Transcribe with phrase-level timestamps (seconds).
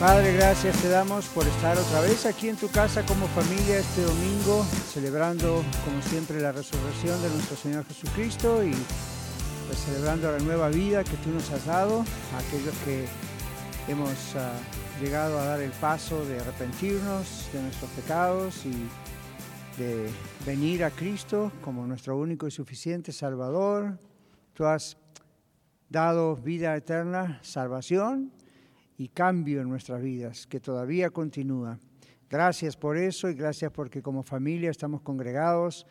[0.00, 4.02] Padre, gracias te damos por estar otra vez aquí en tu casa como familia este
[4.02, 8.72] domingo, celebrando como siempre la resurrección de nuestro Señor Jesucristo y
[9.68, 12.00] pues, celebrando la nueva vida que tú nos has dado,
[12.34, 13.06] a aquellos que
[13.86, 14.52] hemos ah,
[15.00, 20.10] llegado a dar el paso de arrepentirnos de nuestros pecados y de
[20.44, 23.96] venir a Cristo como nuestro único y suficiente Salvador.
[24.54, 24.96] Tú has
[25.88, 28.32] dado vida eterna, salvación
[28.96, 31.78] y cambio en nuestras vidas, que todavía continúa.
[32.30, 35.86] Gracias por eso y gracias porque como familia estamos congregados,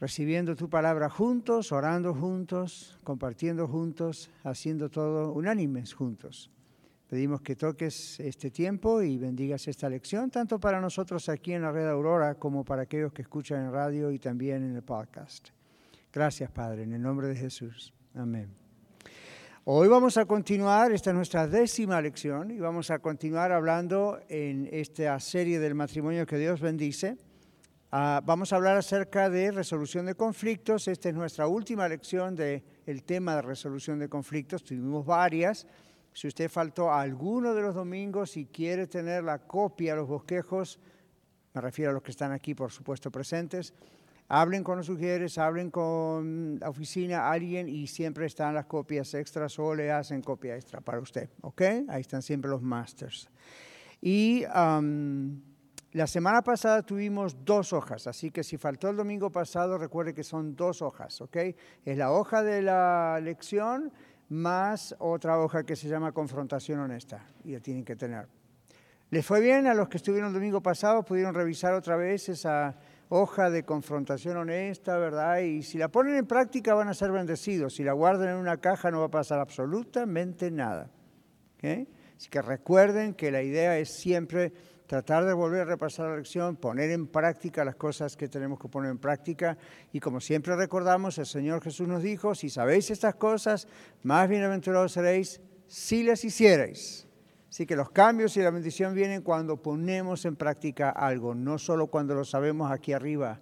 [0.00, 6.50] recibiendo tu palabra juntos, orando juntos, compartiendo juntos, haciendo todo unánimes juntos.
[7.08, 11.70] Pedimos que toques este tiempo y bendigas esta lección, tanto para nosotros aquí en la
[11.70, 15.50] red Aurora como para aquellos que escuchan en radio y también en el podcast.
[16.12, 17.92] Gracias, Padre, en el nombre de Jesús.
[18.14, 18.63] Amén.
[19.66, 24.68] Hoy vamos a continuar, esta es nuestra décima lección, y vamos a continuar hablando en
[24.70, 27.16] esta serie del matrimonio que Dios bendice.
[27.90, 30.86] Ah, vamos a hablar acerca de resolución de conflictos.
[30.86, 32.62] Esta es nuestra última lección del
[33.06, 34.62] tema de resolución de conflictos.
[34.64, 35.66] Tuvimos varias.
[36.12, 40.78] Si usted faltó a alguno de los domingos y quiere tener la copia, los bosquejos,
[41.54, 43.72] me refiero a los que están aquí, por supuesto, presentes,
[44.28, 49.58] Hablen con los sugieres, hablen con la oficina, alguien, y siempre están las copias extras
[49.58, 51.62] o le hacen copia extra para usted, ¿ok?
[51.88, 53.28] Ahí están siempre los masters.
[54.00, 60.14] Y la semana pasada tuvimos dos hojas, así que si faltó el domingo pasado, recuerde
[60.14, 61.36] que son dos hojas, ¿ok?
[61.84, 63.92] Es la hoja de la lección
[64.30, 68.26] más otra hoja que se llama confrontación honesta, y la tienen que tener.
[69.10, 71.04] ¿Les fue bien a los que estuvieron el domingo pasado?
[71.04, 72.74] ¿Pudieron revisar otra vez esa
[73.08, 75.38] hoja de confrontación honesta, ¿verdad?
[75.40, 77.74] Y si la ponen en práctica van a ser bendecidos.
[77.74, 80.90] Si la guardan en una caja no va a pasar absolutamente nada.
[82.16, 84.52] Así que recuerden que la idea es siempre
[84.86, 88.68] tratar de volver a repasar la lección, poner en práctica las cosas que tenemos que
[88.68, 89.56] poner en práctica.
[89.92, 93.66] Y como siempre recordamos, el Señor Jesús nos dijo, si sabéis estas cosas,
[94.02, 97.08] más bienaventurados seréis si las hicierais.
[97.54, 101.86] Así que los cambios y la bendición vienen cuando ponemos en práctica algo, no solo
[101.86, 103.40] cuando lo sabemos aquí arriba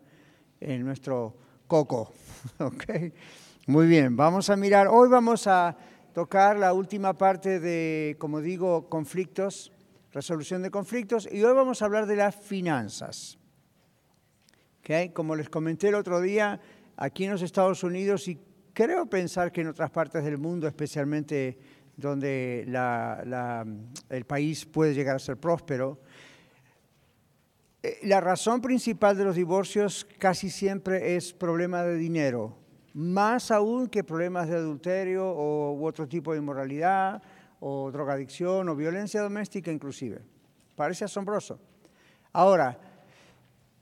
[0.60, 1.34] en nuestro
[1.66, 2.12] coco.
[2.58, 3.14] ¿Okay?
[3.66, 5.74] Muy bien, vamos a mirar, hoy vamos a
[6.12, 9.72] tocar la última parte de, como digo, conflictos,
[10.12, 13.38] resolución de conflictos, y hoy vamos a hablar de las finanzas.
[14.80, 15.08] ¿Okay?
[15.08, 16.60] Como les comenté el otro día,
[16.98, 18.38] aquí en los Estados Unidos, y
[18.74, 22.66] creo pensar que en otras partes del mundo, especialmente donde
[24.08, 25.98] el país puede llegar a ser próspero.
[27.82, 32.56] Eh, la razón principal de los divorcios casi siempre es problema de dinero,
[32.94, 37.20] más aún que problemas de adulterio o, u otro tipo de inmoralidad
[37.58, 40.22] o drogadicción o violencia doméstica inclusive.
[40.76, 41.58] Parece asombroso.
[42.32, 42.78] Ahora,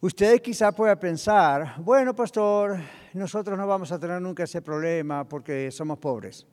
[0.01, 2.79] usted quizá pueda pensar, bueno, pastor,
[3.13, 6.47] nosotros no vamos a tener nunca ese problema porque somos pobres.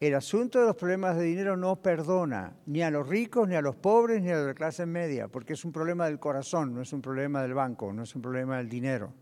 [0.00, 3.60] El asunto de los problemas de dinero no perdona ni a los ricos, ni a
[3.60, 6.92] los pobres, ni a la clase media, porque es un problema del corazón, no es
[6.92, 9.12] un problema del banco, no es un problema del dinero.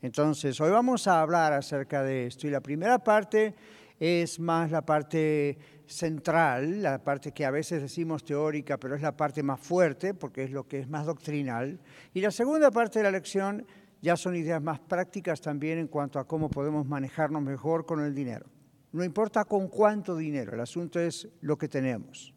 [0.00, 2.46] Entonces, hoy vamos a hablar acerca de esto.
[2.46, 3.56] Y la primera parte
[3.98, 9.16] es más la parte central, la parte que a veces decimos teórica, pero es la
[9.16, 11.80] parte más fuerte, porque es lo que es más doctrinal.
[12.14, 13.66] Y la segunda parte de la lección
[14.00, 18.14] ya son ideas más prácticas también en cuanto a cómo podemos manejarnos mejor con el
[18.14, 18.46] dinero.
[18.92, 22.34] No importa con cuánto dinero, el asunto es lo que tenemos.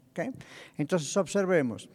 [0.78, 1.90] Entonces observemos.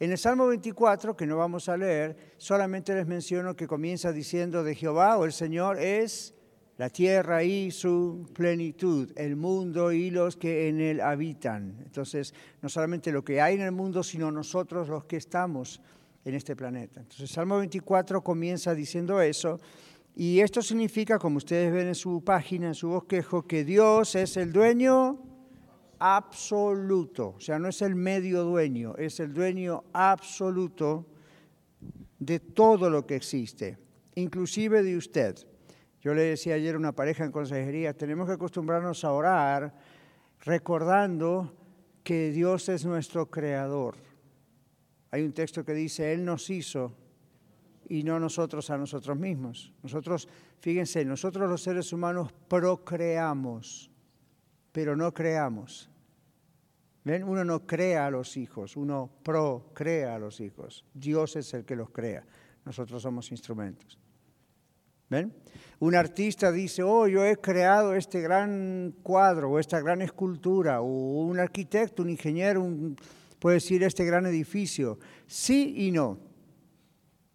[0.00, 4.64] En el Salmo 24, que no vamos a leer, solamente les menciono que comienza diciendo
[4.64, 6.34] de Jehová o el Señor es
[6.76, 11.76] la tierra y su plenitud, el mundo y los que en él habitan.
[11.84, 15.80] Entonces, no solamente lo que hay en el mundo, sino nosotros los que estamos
[16.24, 17.00] en este planeta.
[17.00, 19.60] Entonces, Salmo 24 comienza diciendo eso
[20.14, 24.36] y esto significa, como ustedes ven en su página, en su bosquejo, que Dios es
[24.36, 25.18] el dueño
[25.98, 27.34] absoluto.
[27.36, 31.06] O sea, no es el medio dueño, es el dueño absoluto
[32.18, 33.78] de todo lo que existe,
[34.14, 35.36] inclusive de usted.
[36.00, 39.74] Yo le decía ayer a una pareja en consejería, tenemos que acostumbrarnos a orar
[40.40, 41.56] recordando
[42.02, 43.94] que Dios es nuestro creador.
[45.10, 46.96] Hay un texto que dice, Él nos hizo
[47.92, 49.70] y no nosotros a nosotros mismos.
[49.82, 50.26] Nosotros,
[50.60, 53.90] fíjense, nosotros los seres humanos procreamos,
[54.72, 55.90] pero no creamos.
[57.04, 57.22] ¿Ven?
[57.22, 60.86] Uno no crea a los hijos, uno procrea a los hijos.
[60.94, 62.24] Dios es el que los crea.
[62.64, 63.98] Nosotros somos instrumentos.
[65.10, 65.34] ¿Ven?
[65.78, 70.86] Un artista dice, oh, yo he creado este gran cuadro o esta gran escultura, o
[70.86, 72.66] un arquitecto, un ingeniero,
[73.38, 74.98] puede decir este gran edificio.
[75.26, 76.31] Sí y no.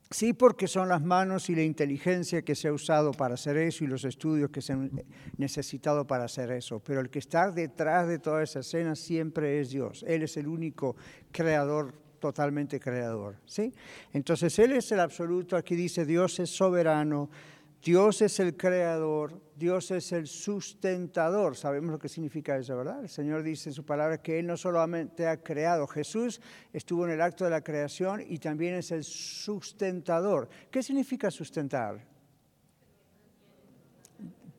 [0.09, 3.83] Sí, porque son las manos y la inteligencia que se ha usado para hacer eso
[3.83, 4.89] y los estudios que se han
[5.37, 6.79] necesitado para hacer eso.
[6.79, 10.05] Pero el que está detrás de toda esa escena siempre es Dios.
[10.07, 10.95] Él es el único
[11.31, 13.35] creador, totalmente creador.
[13.45, 13.73] ¿sí?
[14.13, 15.57] Entonces, Él es el absoluto.
[15.57, 17.29] Aquí dice, Dios es soberano,
[17.83, 21.55] Dios es el creador, Dios es el sustentador.
[21.55, 23.01] Sabemos lo que significa eso, ¿verdad?
[23.01, 26.41] El Señor dice en su palabra que Él no solamente ha creado, Jesús
[26.73, 30.49] estuvo en el acto de la creación y también es el sustentador.
[30.69, 32.05] ¿Qué significa sustentar?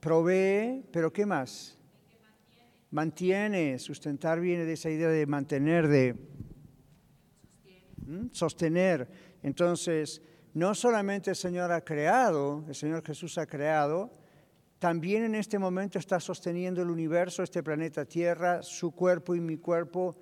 [0.00, 1.76] Provee, pero ¿qué más?
[2.90, 6.16] Mantiene, sustentar viene de esa idea de mantener, de
[8.32, 9.08] sostener.
[9.42, 10.22] Entonces,
[10.58, 14.10] no solamente el Señor ha creado, el Señor Jesús ha creado,
[14.80, 19.58] también en este momento está sosteniendo el universo, este planeta Tierra, su cuerpo y mi
[19.58, 20.16] cuerpo,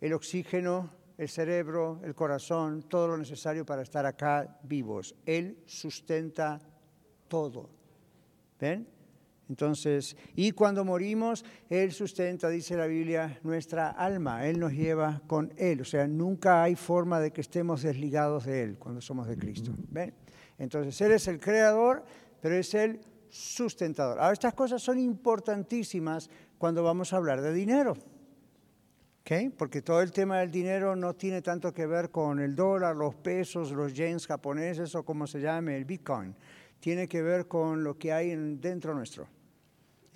[0.00, 5.14] el oxígeno, el cerebro, el corazón, todo lo necesario para estar acá vivos.
[5.24, 6.60] Él sustenta
[7.28, 7.70] todo.
[8.58, 8.95] ¿Ven?
[9.48, 14.46] Entonces, y cuando morimos, Él sustenta, dice la Biblia, nuestra alma.
[14.46, 15.80] Él nos lleva con Él.
[15.80, 19.72] O sea, nunca hay forma de que estemos desligados de Él cuando somos de Cristo.
[19.88, 20.14] ¿Ven?
[20.58, 22.04] Entonces, Él es el creador,
[22.40, 24.18] pero es el sustentador.
[24.18, 26.28] Ahora, estas cosas son importantísimas
[26.58, 27.94] cuando vamos a hablar de dinero.
[29.20, 29.50] ¿Okay?
[29.50, 33.14] Porque todo el tema del dinero no tiene tanto que ver con el dólar, los
[33.14, 36.34] pesos, los yens japoneses o como se llame, el bitcoin.
[36.78, 39.28] Tiene que ver con lo que hay dentro nuestro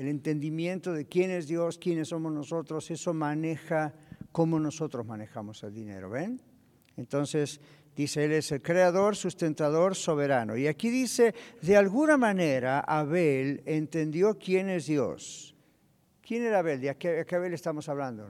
[0.00, 3.92] el entendimiento de quién es Dios, quiénes somos nosotros, eso maneja
[4.32, 6.40] cómo nosotros manejamos el dinero, ¿ven?
[6.96, 7.60] Entonces,
[7.94, 10.56] dice, Él es el creador, sustentador, soberano.
[10.56, 15.54] Y aquí dice, de alguna manera Abel entendió quién es Dios.
[16.26, 16.80] ¿Quién era Abel?
[16.80, 18.26] ¿De qué, Abel estamos hablando?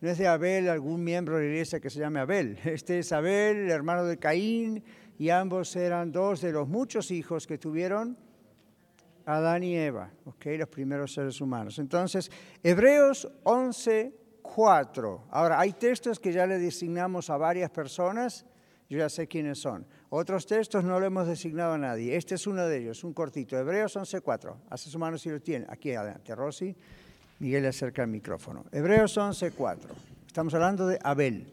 [0.00, 2.60] No es de Abel algún miembro de la iglesia que se llame Abel.
[2.64, 4.84] Este es Abel, el hermano de Caín,
[5.18, 8.16] y ambos eran dos de los muchos hijos que tuvieron
[9.26, 11.78] Adán y Eva, okay, los primeros seres humanos.
[11.80, 12.30] Entonces,
[12.62, 15.24] Hebreos 11, 4.
[15.30, 18.46] Ahora, hay textos que ya le designamos a varias personas,
[18.88, 19.84] yo ya sé quiénes son.
[20.10, 22.16] Otros textos no le hemos designado a nadie.
[22.16, 23.58] Este es uno de ellos, un cortito.
[23.58, 24.56] Hebreos 11, 4.
[24.70, 25.66] Hace su mano si lo tiene.
[25.68, 26.76] Aquí adelante, Rosy.
[27.40, 28.64] Miguel le acerca el micrófono.
[28.70, 29.94] Hebreos 11, 4.
[30.28, 31.52] Estamos hablando de Abel.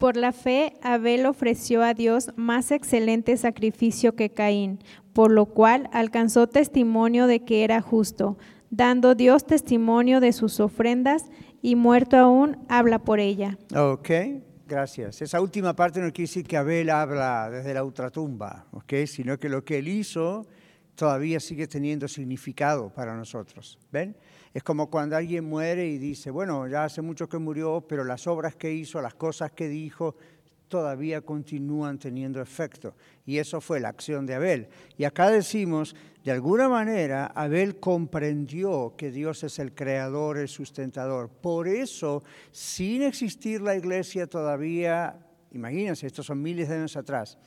[0.00, 4.78] Por la fe, Abel ofreció a Dios más excelente sacrificio que Caín,
[5.12, 8.38] por lo cual alcanzó testimonio de que era justo,
[8.70, 11.26] dando Dios testimonio de sus ofrendas
[11.60, 13.58] y muerto aún habla por ella.
[13.76, 14.08] Ok,
[14.66, 15.20] gracias.
[15.20, 19.50] Esa última parte no quiere decir que Abel habla desde la ultratumba, ok, sino que
[19.50, 20.46] lo que él hizo
[20.94, 23.78] todavía sigue teniendo significado para nosotros.
[23.92, 24.16] ¿Ven?
[24.52, 28.26] Es como cuando alguien muere y dice, bueno, ya hace mucho que murió, pero las
[28.26, 30.16] obras que hizo, las cosas que dijo,
[30.66, 32.94] todavía continúan teniendo efecto.
[33.26, 34.68] Y eso fue la acción de Abel.
[34.96, 41.28] Y acá decimos, de alguna manera, Abel comprendió que Dios es el creador, el sustentador.
[41.28, 45.18] Por eso, sin existir la iglesia todavía,
[45.52, 47.38] imagínense, estos son miles de años atrás,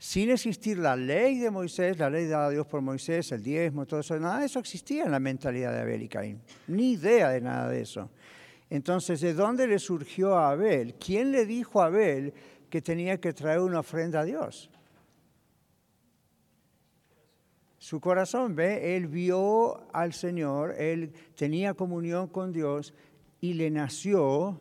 [0.00, 3.84] sin existir la ley de Moisés, la ley dada a Dios por Moisés, el diezmo,
[3.84, 6.40] todo eso, nada de eso existía en la mentalidad de Abel y Caín.
[6.68, 8.08] Ni idea de nada de eso.
[8.70, 10.94] Entonces, ¿de dónde le surgió a Abel?
[10.94, 12.32] ¿Quién le dijo a Abel
[12.70, 14.70] que tenía que traer una ofrenda a Dios?
[17.76, 22.94] Su corazón, ve, él vio al Señor, él tenía comunión con Dios
[23.42, 24.58] y le nació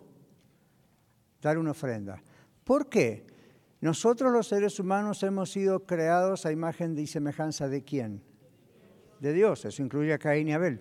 [1.41, 2.21] dar una ofrenda.
[2.65, 3.38] ¿Por qué?
[3.81, 8.21] Nosotros los seres humanos hemos sido creados a imagen y semejanza de quién?
[9.21, 10.79] De Dios, eso incluye a Caín y Abel.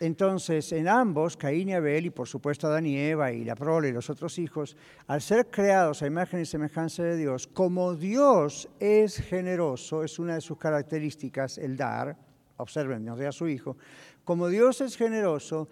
[0.00, 3.90] Entonces, en ambos, Caín y Abel, y por supuesto Adán y Eva, y la prole
[3.90, 4.76] y los otros hijos,
[5.06, 10.34] al ser creados a imagen y semejanza de Dios, como Dios es generoso, es una
[10.34, 12.16] de sus características el dar,
[12.56, 13.76] observen, nos a su Hijo,
[14.24, 15.68] como Dios es generoso,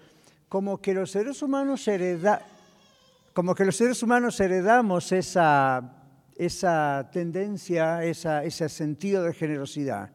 [0.49, 2.43] como que los seres humanos hereda,
[3.33, 5.98] como que los seres humanos heredamos esa
[6.39, 10.13] esa tendencia, ese sentido de generosidad.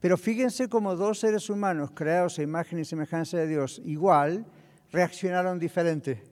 [0.00, 4.46] Pero fíjense cómo dos seres humanos creados a imagen y semejanza de Dios igual
[4.90, 6.22] reaccionaron diferente.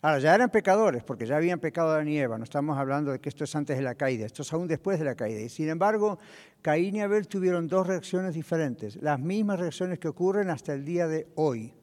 [0.00, 2.38] Ahora, ya eran pecadores, porque ya habían pecado Adán y Eva.
[2.38, 5.00] No estamos hablando de que esto es antes de la caída, esto es aún después
[5.00, 5.40] de la caída.
[5.40, 6.18] Y sin embargo,
[6.62, 11.08] Caín y Abel tuvieron dos reacciones diferentes, las mismas reacciones que ocurren hasta el día
[11.08, 11.74] de hoy.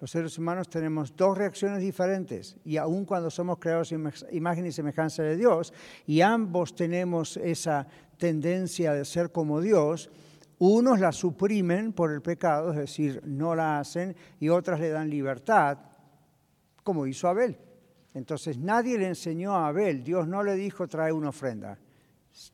[0.00, 4.72] Los seres humanos tenemos dos reacciones diferentes, y aun cuando somos creados en imagen y
[4.72, 5.74] semejanza de Dios,
[6.06, 10.10] y ambos tenemos esa tendencia de ser como Dios,
[10.58, 15.10] unos la suprimen por el pecado, es decir, no la hacen, y otras le dan
[15.10, 15.78] libertad
[16.82, 17.58] como hizo Abel.
[18.14, 21.78] Entonces nadie le enseñó a Abel, Dios no le dijo trae una ofrenda.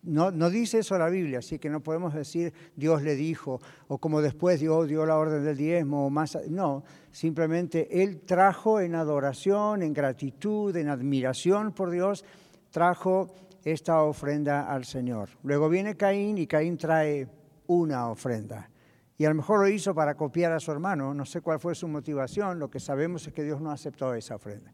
[0.02, 4.22] No, dice eso la Biblia, así que no podemos decir Dios le dijo, o como
[4.22, 6.38] después Dios dio la orden del diezmo, o más.
[6.48, 12.24] No, simplemente Él trajo en adoración, en gratitud, en admiración por Dios,
[12.70, 13.28] trajo
[13.64, 15.28] esta ofrenda al Señor.
[15.42, 17.28] Luego viene Caín y Caín trae
[17.66, 18.70] una ofrenda.
[19.18, 21.74] Y a lo mejor lo hizo para copiar a su hermano, no sé cuál fue
[21.74, 24.72] su motivación, lo que sabemos es que Dios no aceptó esa ofrenda.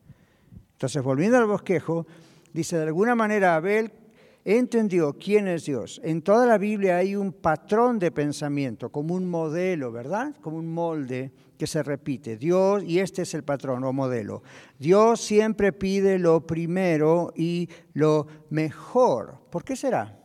[0.73, 2.07] Entonces, volviendo al bosquejo,
[2.53, 3.93] dice, de alguna manera Abel
[4.45, 6.01] entendió quién es Dios.
[6.05, 10.35] En toda la Biblia hay un patrón de pensamiento, como un modelo, ¿verdad?
[10.41, 12.37] Como un molde que se repite.
[12.37, 14.43] Dios, y este es el patrón o modelo.
[14.79, 19.39] Dios siempre pide lo primero y lo mejor.
[19.51, 20.19] ¿Por qué será?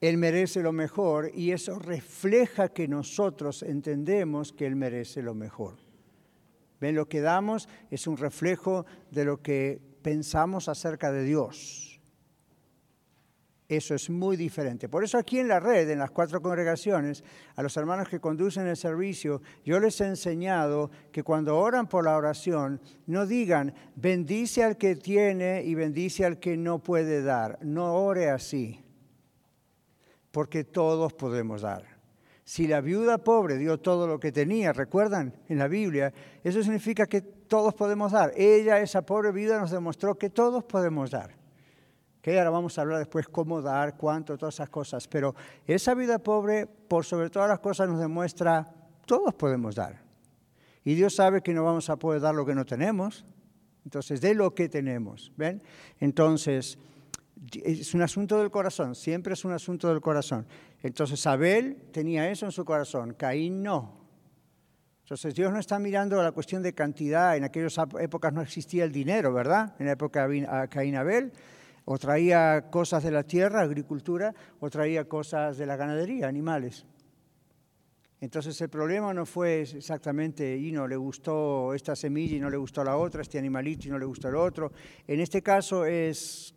[0.00, 5.76] Él merece lo mejor y eso refleja que nosotros entendemos que Él merece lo mejor.
[6.80, 6.96] ¿Ven?
[6.96, 11.81] Lo que damos es un reflejo de lo que pensamos acerca de Dios.
[13.72, 14.86] Eso es muy diferente.
[14.86, 17.24] Por eso aquí en la red, en las cuatro congregaciones,
[17.56, 22.04] a los hermanos que conducen el servicio, yo les he enseñado que cuando oran por
[22.04, 27.58] la oración, no digan, bendice al que tiene y bendice al que no puede dar.
[27.62, 28.84] No ore así
[30.30, 31.86] porque todos podemos dar.
[32.44, 36.12] Si la viuda pobre dio todo lo que tenía, recuerdan en la Biblia,
[36.44, 38.32] eso significa que todos podemos dar.
[38.36, 41.41] Ella, esa pobre viuda, nos demostró que todos podemos dar.
[42.22, 45.06] Que ahora vamos a hablar después cómo dar, cuánto, todas esas cosas.
[45.08, 45.34] Pero
[45.66, 48.72] esa vida pobre, por sobre todas las cosas, nos demuestra
[49.04, 50.00] todos podemos dar.
[50.84, 53.26] Y Dios sabe que no vamos a poder dar lo que no tenemos.
[53.84, 55.62] Entonces, de lo que tenemos, ¿ven?
[55.98, 56.78] Entonces,
[57.64, 60.46] es un asunto del corazón, siempre es un asunto del corazón.
[60.82, 64.00] Entonces Abel tenía eso en su corazón, Caín no.
[65.02, 68.92] Entonces Dios no está mirando la cuestión de cantidad, en aquellas épocas no existía el
[68.92, 69.74] dinero, ¿verdad?
[69.78, 71.32] En la época de Caín Abel,
[71.84, 76.86] o traía cosas de la tierra, agricultura, o traía cosas de la ganadería, animales.
[78.20, 82.56] Entonces el problema no fue exactamente, y no le gustó esta semilla y no le
[82.56, 84.70] gustó la otra, este animalito y no le gustó el otro.
[85.08, 86.54] En este caso es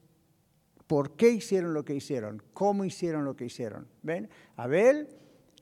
[0.85, 3.87] por qué hicieron lo que hicieron, cómo hicieron lo que hicieron.
[4.03, 4.29] ¿Ven?
[4.57, 5.07] Abel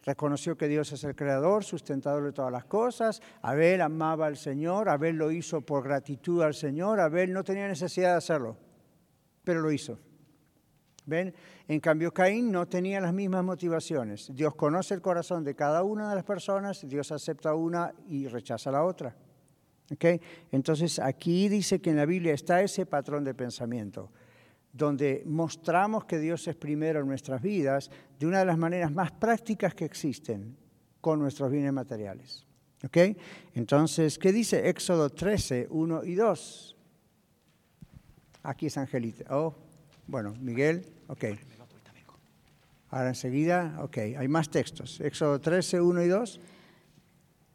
[0.04, 3.22] reconoció que Dios es el creador, sustentador de todas las cosas.
[3.42, 8.12] Abel amaba al Señor, Abel lo hizo por gratitud al Señor, Abel no tenía necesidad
[8.12, 8.58] de hacerlo,
[9.44, 10.00] pero lo hizo.
[11.06, 11.34] ¿Ven?
[11.68, 14.34] En cambio, Caín no tenía las mismas motivaciones.
[14.34, 18.72] Dios conoce el corazón de cada una de las personas, Dios acepta una y rechaza
[18.72, 19.16] la otra.
[19.92, 20.20] ¿Okay?
[20.52, 24.10] Entonces, aquí dice que en la Biblia está ese patrón de pensamiento
[24.74, 29.12] donde mostramos que Dios es primero en nuestras vidas de una de las maneras más
[29.12, 30.58] prácticas que existen
[31.00, 32.46] con nuestros bienes materiales.
[32.84, 32.98] ¿Ok?
[33.54, 36.73] Entonces, ¿qué dice Éxodo 13, 1 y 2?
[38.44, 39.24] Aquí es Angelita.
[39.34, 39.56] Oh,
[40.06, 41.26] bueno, Miguel, ok.
[42.90, 45.00] Ahora enseguida, ok, hay más textos.
[45.00, 46.40] Éxodo 13, 1 y 2.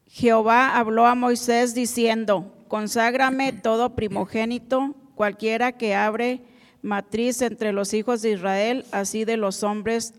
[0.06, 6.42] Jehová habló a Moisés diciendo, conságrame todo primogénito, cualquiera que abre
[6.82, 10.14] matriz entre los hijos de Israel, así de los hombres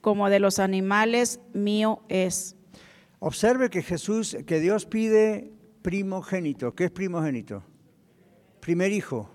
[0.00, 2.56] como de los animales, mío es.
[3.18, 6.74] Observe que Jesús, que Dios pide primogénito.
[6.74, 7.62] ¿Qué es primogénito?
[8.60, 9.30] Primer hijo.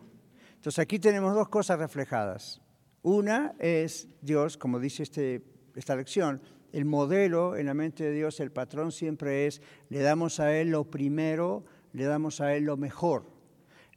[0.63, 2.61] Entonces aquí tenemos dos cosas reflejadas.
[3.01, 5.43] Una es Dios, como dice este,
[5.75, 6.41] esta lección,
[6.71, 10.69] el modelo en la mente de Dios, el patrón siempre es, le damos a Él
[10.69, 13.29] lo primero, le damos a Él lo mejor.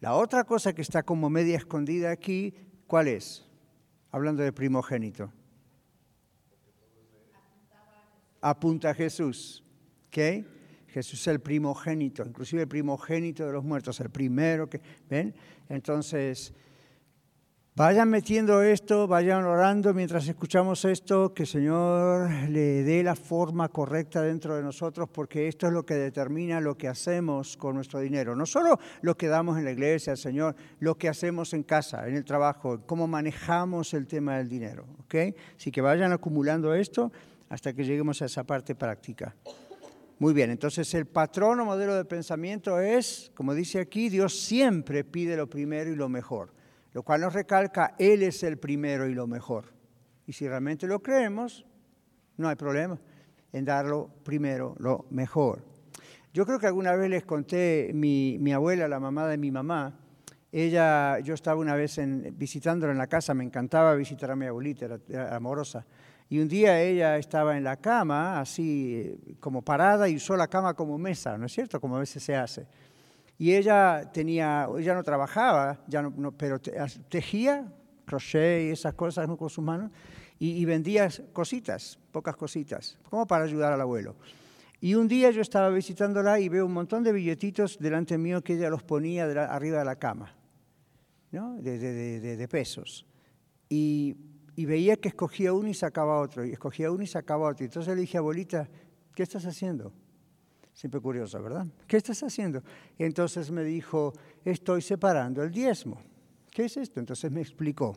[0.01, 2.53] La otra cosa que está como media escondida aquí,
[2.89, 3.47] ¿cuál es?
[4.11, 5.33] Hablando de primogénito.
[8.41, 9.63] Apunta a Jesús.
[10.09, 10.45] ¿Ok?
[10.97, 14.81] Jesús es el primogénito, inclusive el primogénito de los muertos, el primero que...
[15.11, 15.35] ¿Ven?
[15.69, 16.55] Entonces,
[17.75, 23.69] Vayan metiendo esto, vayan orando mientras escuchamos esto, que el Señor le dé la forma
[23.69, 28.01] correcta dentro de nosotros, porque esto es lo que determina lo que hacemos con nuestro
[28.01, 28.35] dinero.
[28.35, 32.17] No solo lo que damos en la iglesia, Señor, lo que hacemos en casa, en
[32.17, 34.87] el trabajo, cómo manejamos el tema del dinero.
[35.01, 35.37] ¿ok?
[35.59, 37.13] Así que vayan acumulando esto
[37.51, 39.37] hasta que lleguemos a esa parte práctica.
[40.19, 45.05] Muy bien, entonces el patrón o modelo de pensamiento es, como dice aquí, Dios siempre
[45.05, 46.55] pide lo primero y lo mejor,
[46.95, 49.75] lo cual nos recalca, Él es el primero y lo mejor.
[50.27, 51.67] Y si realmente lo creemos,
[52.39, 52.99] no hay problema
[53.53, 55.63] en darlo primero, lo mejor.
[56.33, 59.99] Yo creo que alguna vez les conté mi, abuela, la mamá de mi mamá,
[60.51, 64.47] ella, yo estaba una vez en, visitándola en la casa, me encantaba visitar a mi
[64.47, 65.85] abuelita, era, amorosa.
[66.29, 70.75] Y un día ella estaba en la cama, así como parada, y usó la cama
[70.75, 71.81] como mesa, ¿no es cierto?
[71.81, 72.67] Como a veces se hace.
[73.39, 77.73] Y ella tenía, ella no trabajaba, ya no, pero tejía,
[78.05, 79.91] crochet y esas cosas con sus manos,
[80.39, 84.17] y, y vendía cositas, pocas cositas, como para ayudar al abuelo.
[84.81, 88.55] Y un día yo estaba visitándola y veo un montón de billetitos delante mío que
[88.55, 90.37] ella los ponía arriba de la cama
[91.61, 93.07] de, pesos.
[93.69, 94.17] Y,
[94.65, 97.65] veía que escogía uno y sacaba otro, y escogía uno y sacaba otro.
[97.65, 98.69] Entonces le dije, abuelita,
[99.15, 99.93] ¿qué estás haciendo?
[100.73, 101.67] Siempre curiosa, ¿verdad?
[101.87, 102.63] ¿Qué estás haciendo?
[102.99, 104.13] entonces me dijo,
[104.45, 106.01] estoy separando el diezmo.
[106.51, 107.01] ¿Qué es esto?
[107.01, 107.97] Entonces me explicó.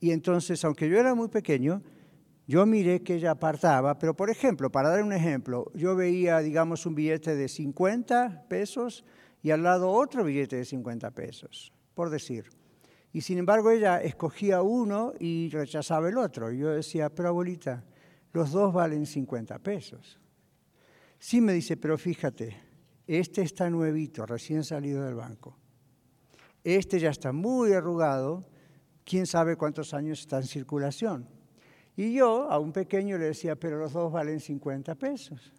[0.00, 1.82] Y entonces, aunque yo era muy pequeño,
[2.46, 6.84] yo miré que ella apartaba, pero por ejemplo, para dar un ejemplo, yo veía, digamos,
[6.84, 9.04] un billete de 50 pesos
[9.42, 12.50] y al lado otro billete de 50 pesos por decir.
[13.14, 16.50] Y sin embargo ella escogía uno y rechazaba el otro.
[16.50, 17.84] Y yo decía, pero abuelita,
[18.32, 20.18] los dos valen 50 pesos.
[21.20, 22.56] Sí me dice, pero fíjate,
[23.06, 25.56] este está nuevito, recién salido del banco.
[26.64, 28.48] Este ya está muy arrugado,
[29.04, 31.28] quién sabe cuántos años está en circulación.
[31.94, 35.52] Y yo a un pequeño le decía, pero los dos valen 50 pesos.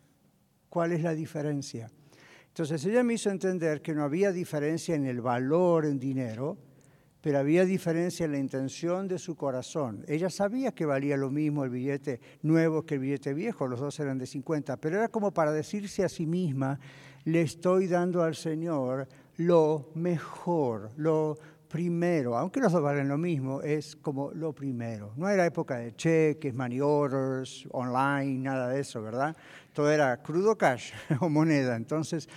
[0.68, 1.90] ¿Cuál es la diferencia?
[2.48, 6.58] Entonces ella me hizo entender que no había diferencia en el valor en dinero,
[7.26, 10.06] pero había diferencia en la intención de su corazón.
[10.08, 14.00] Ella sabía que valía lo mismo el billete nuevo que el billete viejo, los dos
[14.00, 16.80] eran de 50, pero era como para decirse a sí misma,
[17.24, 21.36] le estoy dando al Señor lo mejor, lo
[21.68, 25.12] primero, aunque los dos valen lo mismo, es como lo primero.
[25.16, 29.36] No era época de cheques, money orders, online, nada de eso, ¿verdad?
[29.74, 31.76] Todo era crudo cash o moneda.
[31.76, 32.30] Entonces,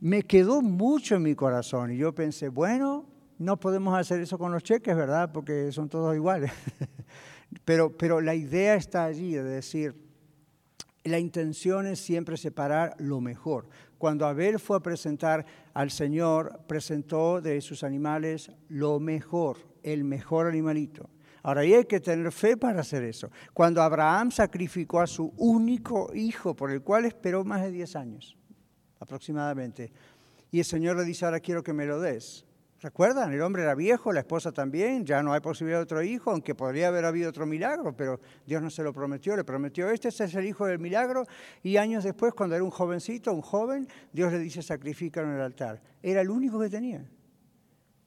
[0.00, 4.52] me quedó mucho en mi corazón y yo pensé, bueno, no podemos hacer eso con
[4.52, 5.30] los cheques, ¿verdad?
[5.32, 6.52] Porque son todos iguales.
[7.64, 9.94] pero, pero la idea está allí, de decir,
[11.04, 13.68] la intención es siempre separar lo mejor.
[13.96, 20.46] Cuando Abel fue a presentar al Señor, presentó de sus animales lo mejor, el mejor
[20.46, 21.08] animalito.
[21.42, 23.30] Ahora, hay que tener fe para hacer eso.
[23.54, 28.36] Cuando Abraham sacrificó a su único hijo, por el cual esperó más de 10 años,
[29.00, 29.92] aproximadamente,
[30.50, 32.44] y el Señor le dice, ahora quiero que me lo des.
[32.80, 33.32] ¿Recuerdan?
[33.32, 36.54] El hombre era viejo, la esposa también, ya no hay posibilidad de otro hijo, aunque
[36.54, 40.20] podría haber habido otro milagro, pero Dios no se lo prometió, le prometió, este es
[40.20, 41.24] el hijo del milagro,
[41.64, 45.40] y años después, cuando era un jovencito, un joven, Dios le dice, sacrifícalo en el
[45.40, 45.82] altar.
[46.02, 47.04] Era el único que tenía.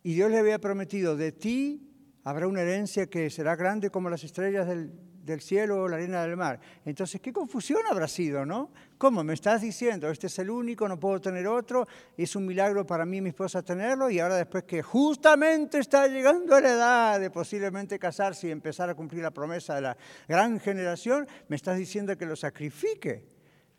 [0.03, 1.91] Y Dios le había prometido, de ti
[2.23, 6.23] habrá una herencia que será grande como las estrellas del, del cielo o la arena
[6.23, 6.59] del mar.
[6.85, 8.71] Entonces, ¿qué confusión habrá sido, no?
[8.97, 9.23] ¿Cómo?
[9.23, 11.87] ¿Me estás diciendo, este es el único, no puedo tener otro?
[12.17, 16.07] Es un milagro para mí y mi esposa tenerlo y ahora después que justamente está
[16.07, 19.97] llegando a la edad de posiblemente casarse y empezar a cumplir la promesa de la
[20.27, 23.25] gran generación, me estás diciendo que lo sacrifique.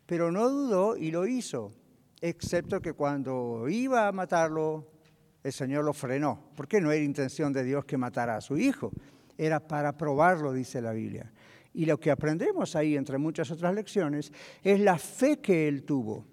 [0.05, 1.71] Pero no dudó y lo hizo,
[2.19, 4.89] excepto que cuando iba a matarlo,
[5.41, 8.91] el Señor lo frenó, porque no era intención de Dios que matara a su hijo
[9.37, 11.31] era para probarlo, dice la Biblia.
[11.73, 14.31] Y lo que aprendemos ahí, entre muchas otras lecciones,
[14.63, 16.25] es la fe que él tuvo.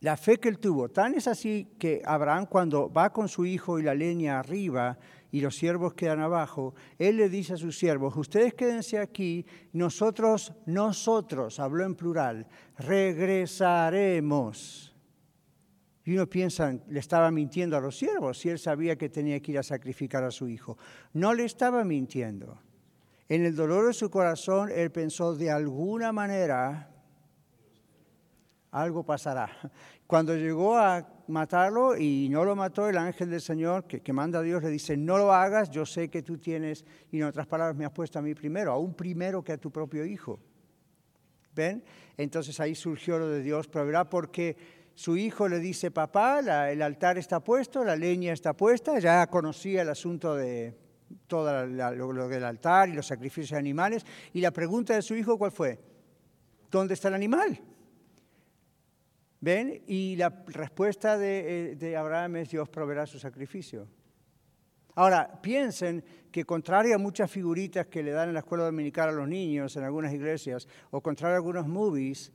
[0.00, 0.90] La fe que él tuvo.
[0.90, 4.98] Tan es así que Abraham cuando va con su hijo y la leña arriba
[5.32, 10.52] y los siervos quedan abajo, él le dice a sus siervos, ustedes quédense aquí, nosotros,
[10.66, 12.46] nosotros, habló en plural,
[12.78, 14.93] regresaremos
[16.04, 19.52] y uno piensa, le estaba mintiendo a los siervos si él sabía que tenía que
[19.52, 20.76] ir a sacrificar a su hijo.
[21.14, 22.60] No le estaba mintiendo.
[23.26, 26.90] En el dolor de su corazón, él pensó, de alguna manera,
[28.70, 29.48] algo pasará.
[30.06, 34.42] Cuando llegó a matarlo y no lo mató, el ángel del Señor que, manda a
[34.42, 37.76] Dios le dice, no lo hagas, yo sé que tú tienes, y en otras palabras
[37.76, 40.38] me has puesto a mí primero, aún primero que a tu propio hijo.
[41.54, 41.82] ¿Ven?
[42.18, 46.80] Entonces ahí surgió lo de Dios, pero verá porque su hijo le dice, papá, el
[46.80, 50.76] altar está puesto, la leña está puesta, ya conocía el asunto de
[51.26, 55.36] todo lo, del altar y los sacrificios de animales, y la pregunta de su hijo,
[55.36, 55.80] ¿cuál fue?
[56.70, 57.60] ¿Dónde está el animal?
[59.40, 59.82] ¿Ven?
[59.86, 63.88] Y la respuesta de, eh, de Abraham es, Dios proveerá su sacrificio.
[64.94, 69.12] Ahora, piensen que contrario a muchas figuritas que le dan en la escuela dominical a
[69.12, 72.32] los niños en algunas iglesias, o contrario a algunos movies,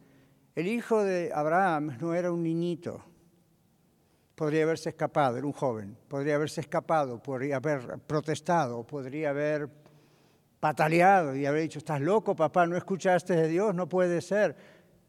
[0.60, 3.02] El hijo de Abraham no era un niñito.
[4.36, 5.95] Podría haberse escapado, era un joven.
[6.10, 9.69] Podría haberse escapado, podría haber protestado, podría haber
[10.60, 14.58] pataleado y haber dicho, estás loco, papá, no escuchaste de Dios, no puede ser.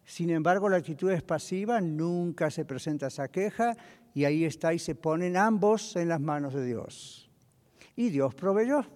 [0.04, 3.74] Sin embargo, la actitud es pasiva, nunca se presenta esa queja
[4.14, 7.28] y ahí está y se ponen ambos en las manos de Dios.
[7.96, 8.86] Y Dios proveyó.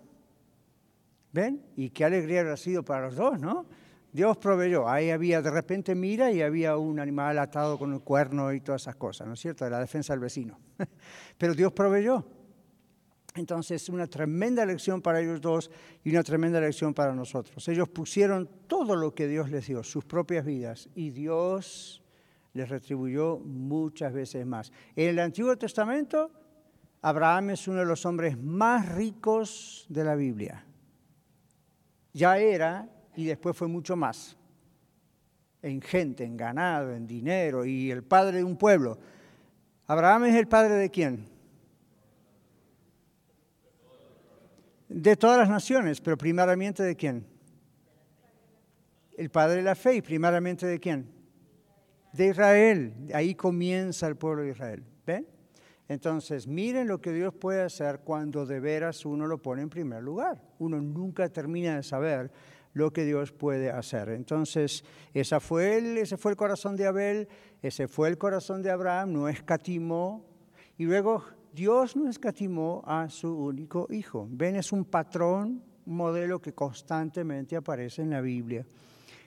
[1.33, 1.67] ¿Ven?
[1.75, 3.67] Y qué alegría habrá sido para los dos, ¿no?
[4.15, 4.89] Dios proveyó.
[4.89, 8.83] Ahí había, de repente mira y había un animal atado con un cuerno y todas
[8.83, 9.65] esas cosas, ¿no es cierto?
[9.65, 10.57] De la defensa del vecino.
[11.37, 12.25] Pero Dios proveyó.
[13.35, 15.69] Entonces, una tremenda lección para ellos dos
[16.05, 17.67] y una tremenda lección para nosotros.
[17.67, 22.01] Ellos pusieron todo lo que Dios les dio, sus propias vidas, y Dios
[22.53, 24.71] les retribuyó muchas veces más.
[24.95, 26.31] En el Antiguo Testamento,
[27.03, 30.65] Abraham es uno de los hombres más ricos de la Biblia.
[32.13, 34.37] Ya era y después fue mucho más.
[35.63, 38.99] En gente, en ganado, en dinero y el padre de un pueblo.
[39.87, 41.35] Abraham es el padre de quién?
[44.95, 47.27] de todas las naciones, pero primariamente de quién?
[49.17, 51.11] El Padre de la fe y primariamente de quién?
[52.13, 52.95] De Israel.
[53.13, 54.85] Ahí comienza el pueblo de Israel.
[55.05, 55.27] ¿Ven?
[55.89, 60.03] Entonces, miren lo que Dios puede hacer cuando de veras uno lo pone en primer
[60.03, 60.41] lugar.
[60.61, 62.31] Uno nunca termina de saber
[62.75, 64.11] lo que Dios puede hacer.
[64.11, 64.85] Entonces,
[65.15, 67.29] esa fue el, ese fue el corazón de Abel,
[67.63, 70.27] ese fue el corazón de Abraham, no escatimó.
[70.77, 74.27] Y luego Dios no escatimó a su único hijo.
[74.31, 78.67] Ven, es un patrón, un modelo que constantemente aparece en la Biblia.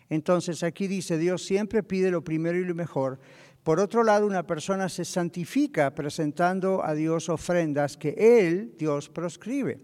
[0.10, 3.20] Entonces aquí dice, Dios siempre pide lo primero y lo mejor.
[3.64, 9.80] Por otro lado, una persona se santifica presentando a Dios ofrendas que Él, Dios, proscribe.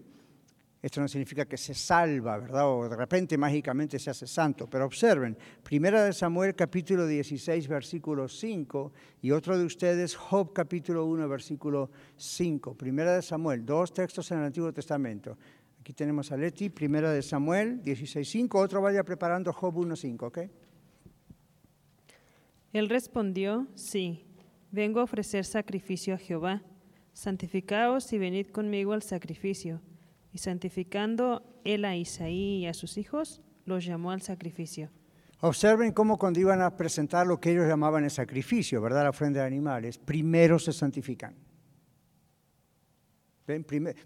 [0.84, 2.68] Esto no significa que se salva, ¿verdad?
[2.68, 4.68] O de repente mágicamente se hace santo.
[4.68, 8.92] Pero observen, Primera de Samuel capítulo 16, versículo 5,
[9.22, 12.74] y otro de ustedes, Job capítulo 1, versículo 5.
[12.76, 15.38] Primera de Samuel, dos textos en el Antiguo Testamento.
[15.80, 18.58] Aquí tenemos a Leti, Primera de Samuel 16, 5.
[18.58, 20.38] Otro vaya preparando Job 1, 5, ¿ok?
[22.74, 24.26] Él respondió, sí,
[24.70, 26.62] vengo a ofrecer sacrificio a Jehová.
[27.14, 29.80] Santificaos y venid conmigo al sacrificio
[30.34, 34.90] y santificando él a Isaí y a sus hijos, los llamó al sacrificio.
[35.40, 39.04] Observen cómo cuando iban a presentar lo que ellos llamaban el sacrificio, ¿verdad?
[39.04, 41.36] La ofrenda de animales, primero se santifican.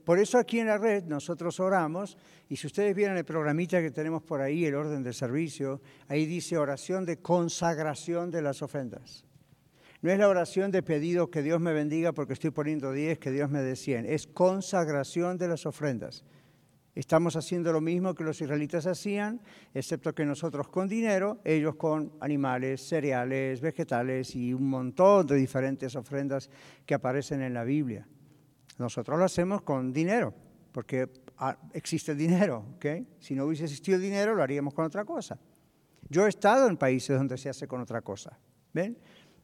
[0.04, 3.92] Por eso aquí en la red nosotros oramos, y si ustedes vieran el programita que
[3.92, 9.24] tenemos por ahí, el orden del servicio, ahí dice oración de consagración de las ofrendas.
[10.00, 13.32] No es la oración de pedido que Dios me bendiga porque estoy poniendo 10, que
[13.32, 14.06] Dios me dé 100.
[14.06, 16.24] Es consagración de las ofrendas.
[16.94, 19.40] Estamos haciendo lo mismo que los israelitas hacían,
[19.72, 25.94] excepto que nosotros con dinero, ellos con animales, cereales, vegetales y un montón de diferentes
[25.94, 26.50] ofrendas
[26.84, 28.06] que aparecen en la Biblia.
[28.78, 30.34] Nosotros lo hacemos con dinero,
[30.72, 31.08] porque
[31.38, 32.86] ah, existe dinero, ¿ok?
[33.18, 35.38] Si no hubiese existido dinero, lo haríamos con otra cosa.
[36.08, 38.38] Yo he estado en países donde se hace con otra cosa,
[38.72, 38.98] ¿ven?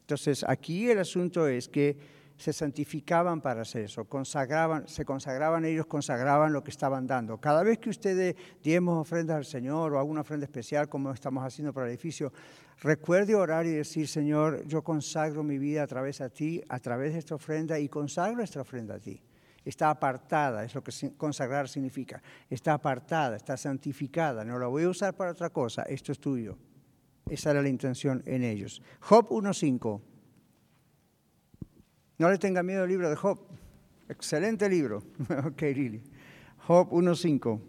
[0.04, 1.96] Entonces, aquí el asunto es que
[2.36, 7.38] se santificaban para hacer eso, consagraban, se consagraban ellos, consagraban lo que estaban dando.
[7.38, 11.72] Cada vez que ustedes diemos ofrendas al Señor o alguna ofrenda especial como estamos haciendo
[11.72, 12.34] para el edificio,
[12.82, 17.14] recuerde orar y decir, Señor, yo consagro mi vida a través de ti, a través
[17.14, 19.18] de esta ofrenda y consagro esta ofrenda a ti.
[19.64, 22.22] Está apartada, es lo que consagrar significa.
[22.50, 26.58] Está apartada, está santificada, no la voy a usar para otra cosa, esto es tuyo.
[27.28, 28.82] Esa era la intención en ellos.
[29.00, 30.00] Job 1.5.
[32.18, 33.40] No le tenga miedo al libro de Job.
[34.08, 35.02] Excelente libro.
[35.46, 36.02] ok, Lili.
[36.66, 37.60] Job 1.5.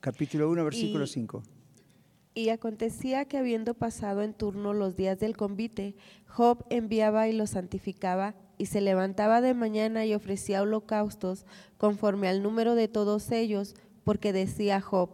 [0.00, 1.42] Capítulo 1, versículo 5.
[2.40, 5.94] Y acontecía que habiendo pasado en turno los días del convite,
[6.26, 11.44] Job enviaba y los santificaba y se levantaba de mañana y ofrecía holocaustos
[11.76, 13.74] conforme al número de todos ellos,
[14.04, 15.10] porque decía Job,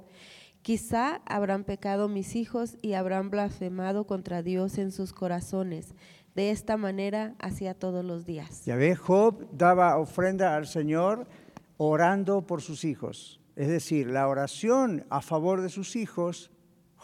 [0.63, 5.97] quizá habrán pecado mis hijos y habrán blasfemado contra Dios en sus corazones.
[6.37, 8.65] De esta manera hacía todos los días.
[8.67, 11.27] Ya ve, Job daba ofrenda al Señor
[11.77, 13.41] orando por sus hijos.
[13.57, 16.53] Es decir, la oración a favor de sus hijos,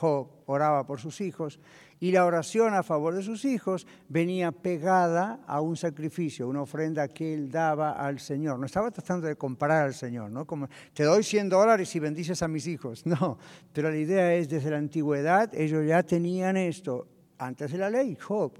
[0.02, 1.60] Job oraba por sus hijos,
[2.00, 7.06] y la oración a favor de sus hijos venía pegada a un sacrificio, una ofrenda
[7.06, 8.58] que él daba al Señor.
[8.58, 10.44] No estaba tratando de comparar al Señor, ¿no?
[10.44, 13.04] Como te doy 100 dólares y bendices a mis hijos.
[13.12, 13.38] No,
[13.72, 17.06] pero la idea es desde la antigüedad ellos ya tenían esto
[17.38, 18.52] antes de la ley, Job.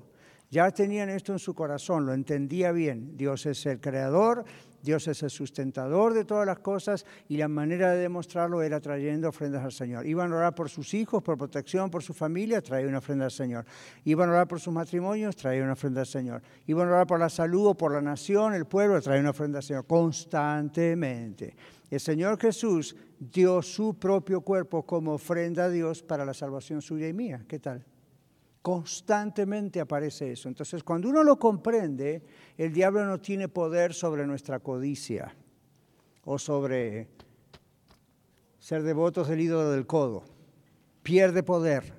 [0.49, 3.17] Ya tenían esto en su corazón, lo entendía bien.
[3.17, 4.45] Dios es el creador,
[4.83, 9.29] Dios es el sustentador de todas las cosas y la manera de demostrarlo era trayendo
[9.29, 10.07] ofrendas al Señor.
[10.07, 13.31] Iban a orar por sus hijos, por protección, por su familia, traían una ofrenda al
[13.31, 13.65] Señor.
[14.05, 16.43] Iban a orar por sus matrimonios, traían una ofrenda al Señor.
[16.67, 19.59] Iban a orar por la salud o por la nación, el pueblo, traían una ofrenda
[19.59, 21.55] al Señor constantemente.
[21.91, 27.07] El Señor Jesús dio su propio cuerpo como ofrenda a Dios para la salvación suya
[27.07, 27.45] y mía.
[27.47, 27.85] ¿Qué tal?
[28.63, 30.49] Constantemente aparece eso.
[30.49, 32.23] Entonces, cuando uno lo comprende,
[32.57, 35.35] el diablo no tiene poder sobre nuestra codicia
[36.25, 37.09] o sobre
[38.61, 40.23] ser devotos del ídolo del codo.
[41.03, 41.93] Pierde poder,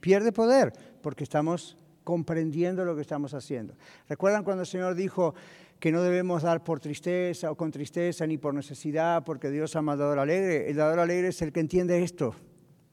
[0.00, 3.74] pierde poder, porque estamos comprendiendo lo que estamos haciendo.
[4.08, 5.36] ¿Recuerdan cuando el Señor dijo
[5.78, 9.92] que no debemos dar por tristeza o con tristeza ni por necesidad, porque Dios ama
[9.92, 10.68] al dador alegre?
[10.68, 12.34] El dador alegre es el que entiende esto,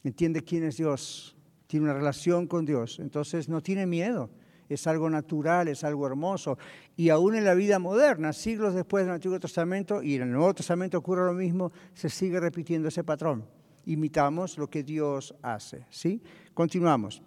[0.04, 1.35] entiende quién es Dios,
[1.76, 4.30] tiene una relación con Dios, entonces no tiene miedo.
[4.70, 6.58] Es algo natural, es algo hermoso.
[6.96, 10.54] Y aún en la vida moderna, siglos después del Antiguo Testamento y en el Nuevo
[10.54, 13.44] Testamento ocurre lo mismo, se sigue repitiendo ese patrón.
[13.88, 15.86] Imitamos lo que Dios hace.
[15.90, 16.24] ¿sí?
[16.54, 17.22] Continuamos.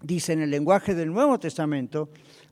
[0.00, 2.08] Dice en el lenguaje del Nuevo Testamento,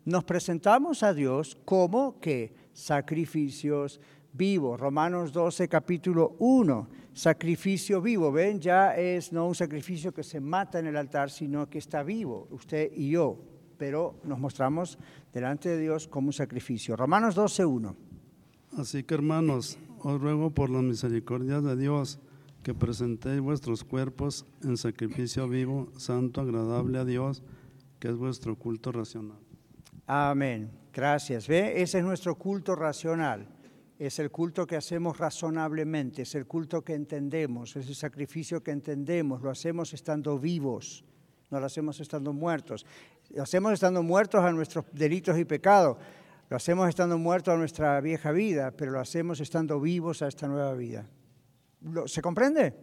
[0.06, 4.00] nos presentamos a Dios como que sacrificios
[4.32, 4.78] vivos.
[4.78, 8.32] Romanos 12, capítulo 1 sacrificio vivo.
[8.32, 12.02] Ven, ya es no un sacrificio que se mata en el altar, sino que está
[12.02, 13.38] vivo, usted y yo.
[13.76, 14.98] Pero nos mostramos
[15.32, 16.96] delante de Dios como un sacrificio.
[16.96, 17.94] Romanos 12.1.
[18.76, 22.20] Así que hermanos, os ruego por la misericordia de Dios
[22.62, 27.42] que presentéis vuestros cuerpos en sacrificio vivo, santo, agradable a Dios,
[27.98, 29.38] que es vuestro culto racional.
[30.06, 30.70] Amén.
[30.92, 31.48] Gracias.
[31.48, 31.80] ¿Ve?
[31.80, 33.59] Ese es nuestro culto racional
[34.00, 38.70] es el culto que hacemos razonablemente, es el culto que entendemos, es el sacrificio que
[38.70, 41.04] entendemos, lo hacemos estando vivos,
[41.50, 42.86] no lo hacemos estando muertos.
[43.28, 45.98] Lo hacemos estando muertos a nuestros delitos y pecados,
[46.48, 50.48] lo hacemos estando muertos a nuestra vieja vida, pero lo hacemos estando vivos a esta
[50.48, 51.06] nueva vida.
[52.06, 52.74] ¿Se comprende?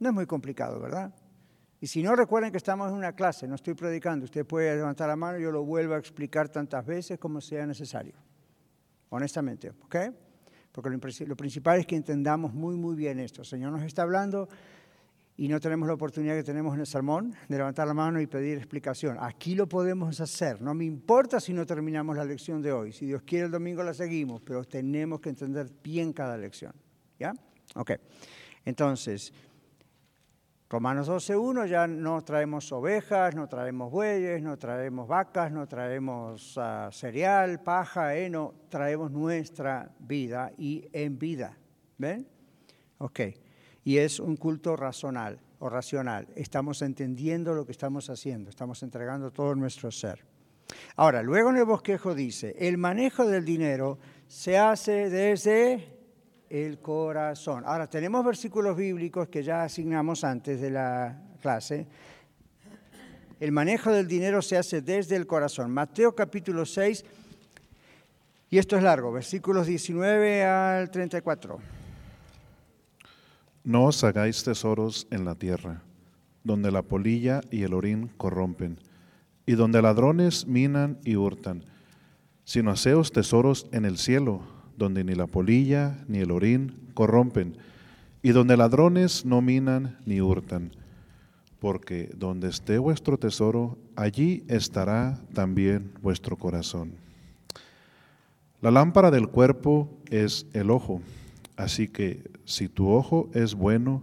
[0.00, 1.14] No es muy complicado, ¿verdad?
[1.80, 4.24] Y si no, recuerden que estamos en una clase, no estoy predicando.
[4.24, 8.14] Usted puede levantar la mano yo lo vuelvo a explicar tantas veces como sea necesario.
[9.10, 9.96] Honestamente, ¿ok?
[10.76, 10.90] Porque
[11.24, 13.40] lo, principal es que entendamos muy, muy bien esto.
[13.40, 14.46] El Señor nos está hablando
[15.34, 18.26] y no tenemos la oportunidad que tenemos en el sermón de levantar la mano y
[18.26, 19.16] pedir explicación.
[19.18, 20.60] Aquí lo podemos hacer.
[20.60, 22.92] No me importa si no terminamos la lección de hoy.
[22.92, 26.74] Si Dios quiere el domingo la seguimos, pero tenemos que entender bien cada lección.
[27.18, 27.32] ¿Ya?
[27.74, 27.92] Ok.
[28.66, 29.32] Entonces,
[30.68, 36.88] Romanos 12.1 ya no traemos ovejas, no traemos bueyes, no traemos vacas, no traemos ah,
[36.92, 41.56] cereal, paja, heno, traemos nuestra vida y en vida.
[41.98, 42.26] ¿Ven?
[42.98, 43.20] Ok.
[43.84, 46.26] Y es un culto racional o racional.
[46.34, 50.24] Estamos entendiendo lo que estamos haciendo, estamos entregando todo nuestro ser.
[50.96, 55.95] Ahora, luego en el bosquejo dice, el manejo del dinero se hace desde
[56.50, 57.64] el corazón.
[57.66, 61.86] Ahora, tenemos versículos bíblicos que ya asignamos antes de la clase.
[63.38, 65.70] El manejo del dinero se hace desde el corazón.
[65.70, 67.04] Mateo capítulo 6,
[68.48, 71.58] y esto es largo, versículos 19 al 34.
[73.64, 75.82] No os hagáis tesoros en la tierra,
[76.44, 78.78] donde la polilla y el orín corrompen,
[79.44, 81.64] y donde ladrones minan y hurtan,
[82.44, 87.56] sino haceos tesoros en el cielo donde ni la polilla ni el orín corrompen,
[88.22, 90.72] y donde ladrones no minan ni hurtan.
[91.60, 96.92] Porque donde esté vuestro tesoro, allí estará también vuestro corazón.
[98.60, 101.00] La lámpara del cuerpo es el ojo,
[101.56, 104.02] así que si tu ojo es bueno,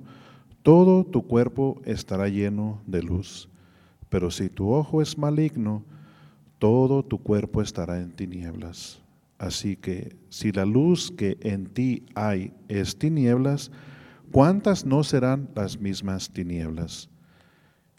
[0.63, 3.49] todo tu cuerpo estará lleno de luz.
[4.09, 5.83] Pero si tu ojo es maligno,
[6.59, 9.02] todo tu cuerpo estará en tinieblas.
[9.43, 13.71] Así que si la luz que en ti hay es tinieblas,
[14.31, 17.09] ¿cuántas no serán las mismas tinieblas?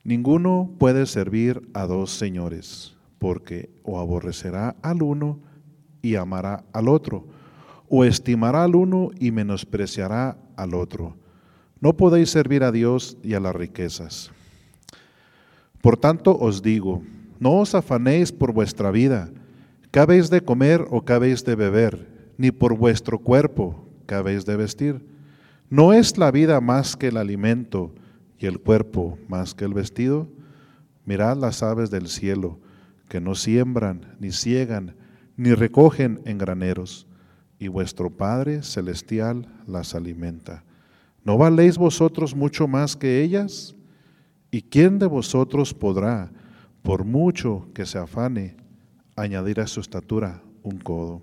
[0.05, 5.39] Ninguno puede servir a dos señores, porque o aborrecerá al uno
[6.01, 7.27] y amará al otro,
[7.91, 11.15] o estimará al uno y menospreciará al otro.
[11.79, 14.31] No podéis servir a Dios y a las riquezas.
[15.83, 17.03] Por tanto os digo,
[17.39, 19.31] no os afanéis por vuestra vida
[19.95, 22.33] ¿Qué habéis de comer o qué habéis de beber?
[22.37, 25.07] Ni por vuestro cuerpo, ¿qué habéis de vestir?
[25.71, 27.95] ¿No es la vida más que el alimento
[28.37, 30.27] y el cuerpo más que el vestido?
[31.05, 32.59] Mirad las aves del cielo,
[33.09, 34.97] que no siembran, ni ciegan,
[35.37, 37.07] ni recogen en graneros,
[37.61, 40.65] y vuestro Padre Celestial las alimenta.
[41.23, 43.77] ¿No valéis vosotros mucho más que ellas?
[44.51, 46.33] ¿Y quién de vosotros podrá,
[46.83, 48.57] por mucho que se afane,
[49.17, 51.23] añadir a su estatura un codo.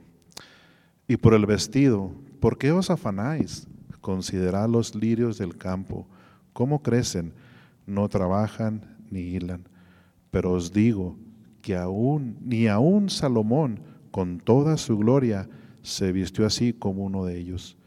[1.08, 3.68] Y por el vestido, ¿por qué os afanáis?
[4.00, 6.08] Considerad los lirios del campo,
[6.54, 7.34] cómo crecen,
[7.86, 9.68] no trabajan ni hilan.
[10.32, 11.18] Pero os digo
[11.62, 15.50] que aún, ni aún Salomón, con toda su gloria,
[15.82, 17.78] se vistió así como uno de ellos.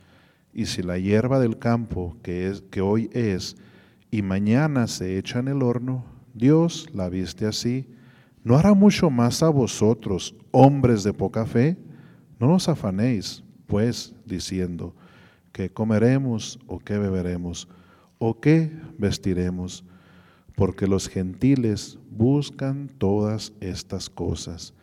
[0.53, 3.57] Y si la hierba del campo, que, es, que hoy es,
[4.11, 7.88] y mañana se echa en el horno, Dios la viste así,
[8.44, 11.76] ¿no hará mucho más a vosotros, hombres de poca fe?
[12.38, 14.94] No os afanéis, pues, diciendo,
[15.50, 17.66] ¿qué comeremos o qué beberemos
[18.18, 19.83] o qué vestiremos?
[20.54, 24.74] Porque los gentiles buscan todas estas cosas,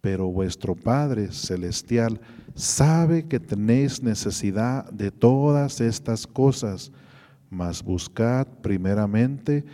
[0.00, 2.20] pero vuestro Padre Celestial
[2.54, 6.90] sabe que tenéis necesidad de todas estas cosas,
[7.50, 9.64] mas buscad primeramente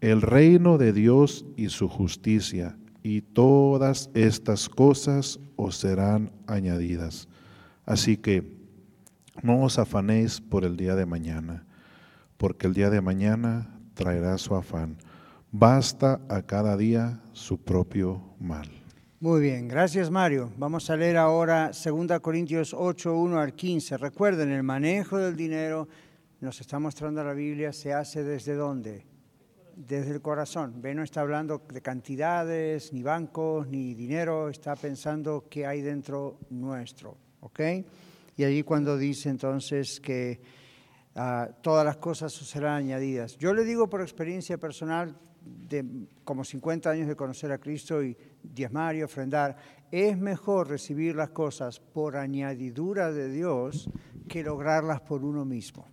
[0.00, 7.28] el reino de Dios y su justicia, y todas estas cosas os serán añadidas.
[7.84, 8.56] Así que
[9.42, 11.64] no os afanéis por el día de mañana,
[12.36, 14.98] porque el día de mañana traerá su afán.
[15.52, 18.68] Basta a cada día su propio mal.
[19.20, 20.52] Muy bien, gracias Mario.
[20.58, 23.96] Vamos a leer ahora 2 Corintios 8, 1 al 15.
[23.96, 25.88] Recuerden, el manejo del dinero,
[26.40, 29.06] nos está mostrando la Biblia, se hace desde dónde?
[29.76, 30.80] Desde el corazón.
[30.80, 36.38] Ve, no está hablando de cantidades, ni bancos, ni dinero, está pensando qué hay dentro
[36.48, 37.16] nuestro.
[37.40, 37.60] ¿Ok?
[38.38, 40.40] Y allí cuando dice entonces que
[41.14, 43.36] ah, todas las cosas serán añadidas.
[43.36, 45.14] Yo le digo por experiencia personal,
[45.46, 45.84] de
[46.24, 49.56] como 50 años de conocer a Cristo y diezmar y ofrendar,
[49.90, 53.88] es mejor recibir las cosas por añadidura de Dios
[54.28, 55.86] que lograrlas por uno mismo.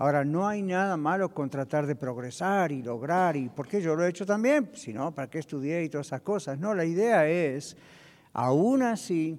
[0.00, 4.02] Ahora, no hay nada malo con tratar de progresar y lograr, y porque yo lo
[4.02, 6.58] he hecho también, si no, ¿para qué estudié y todas esas cosas?
[6.58, 7.76] No, la idea es,
[8.32, 9.38] aún así,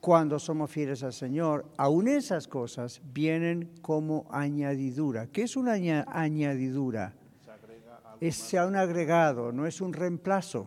[0.00, 5.28] cuando somos fieles al Señor, aún esas cosas vienen como añadidura.
[5.28, 5.74] ¿Qué es una
[6.08, 7.14] añadidura?
[8.20, 10.66] Es un agregado, no es un reemplazo.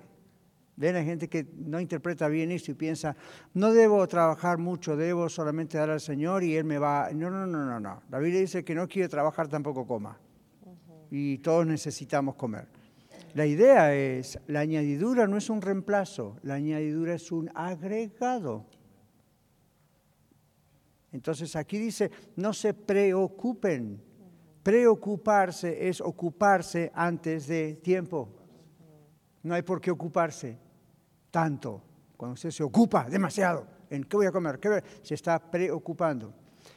[0.77, 3.15] Ven, hay gente que no interpreta bien esto y piensa,
[3.53, 7.09] no debo trabajar mucho, debo solamente dar al Señor y Él me va...
[7.13, 8.03] No, no, no, no, no.
[8.09, 10.19] La Biblia dice que no quiere trabajar, tampoco coma.
[11.09, 12.67] Y todos necesitamos comer.
[13.35, 18.65] La idea es, la añadidura no es un reemplazo, la añadidura es un agregado.
[21.13, 24.03] Entonces aquí dice, no se preocupen.
[24.61, 28.29] Preocuparse es ocuparse antes de tiempo.
[29.43, 30.64] No hay por qué ocuparse
[31.35, 31.81] tanto.
[32.15, 34.57] Cuando usted se ocupa demasiado, ¿en qué voy a comer?
[34.57, 36.33] ¿Qué se está preocupando.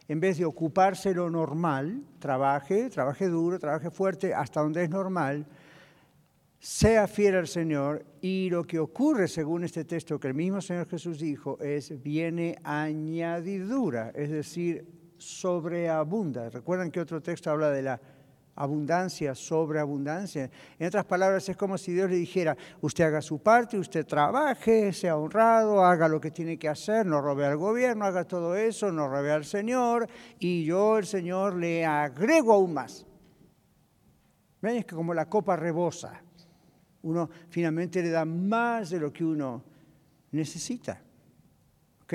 [0.09, 5.47] En vez de ocuparse lo normal, trabaje, trabaje duro, trabaje fuerte, hasta donde es normal,
[6.59, 10.89] sea fiel al Señor y lo que ocurre según este texto que el mismo Señor
[10.89, 14.85] Jesús dijo es viene añadidura, es decir,
[15.19, 16.51] sobreabunda.
[16.51, 18.01] ¿Recuerdan que otro texto habla de la
[18.63, 20.51] abundancia, sobreabundancia?
[20.79, 24.93] En otras palabras, es como si Dios le dijera, usted haga su parte, usted trabaje,
[24.93, 28.93] sea honrado, haga lo que tiene que hacer, no robe al gobierno, haga todo eso,
[28.93, 33.07] no robe al Señor, y yo, el Señor, le agrego aún más.
[34.61, 34.77] ¿Ven?
[34.77, 36.23] Es que como la copa rebosa
[37.03, 39.65] uno finalmente le da más de lo que uno
[40.33, 41.01] necesita.
[42.03, 42.15] ¿Ok?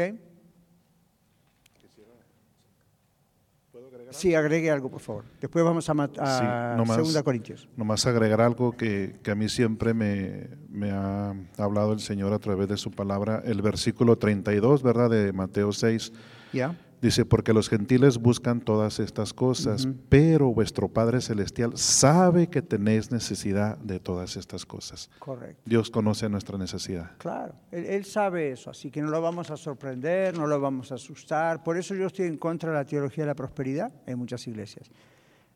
[4.14, 5.26] Sí, agregue algo, por favor.
[5.42, 7.68] Después vamos a, a nomás, Segunda Corintios.
[7.76, 12.40] Nomás agregar algo que, que a mí siempre me, me, ha hablado el Señor a
[12.40, 13.42] través de su palabra.
[13.46, 15.10] El versículo 32, ¿verdad?
[15.10, 16.14] De Mateo 6.
[16.54, 16.76] ¿Ya?
[17.04, 23.12] Dice, porque los gentiles buscan todas estas cosas, pero vuestro Padre Celestial sabe que tenéis
[23.12, 25.10] necesidad de todas estas cosas.
[25.20, 25.62] Correcto.
[25.66, 27.12] Dios conoce nuestra necesidad.
[27.18, 30.96] Claro, él, sabe eso, así que no lo vamos a sorprender, no lo vamos a
[30.96, 31.62] asustar.
[31.62, 34.90] Por eso yo estoy en contra de la teología de la prosperidad en muchas iglesias.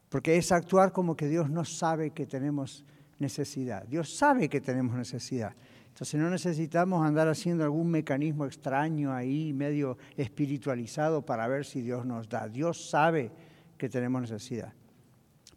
[0.10, 2.84] Porque es actuar como que Dios no sabe que tenemos
[3.20, 3.86] necesidad.
[3.88, 5.54] Dios sabe que tenemos necesidad.
[5.98, 12.06] Entonces no necesitamos andar haciendo algún mecanismo extraño ahí, medio espiritualizado para ver si Dios
[12.06, 12.48] nos da.
[12.48, 13.32] Dios sabe
[13.80, 14.72] que tenemos necesidad.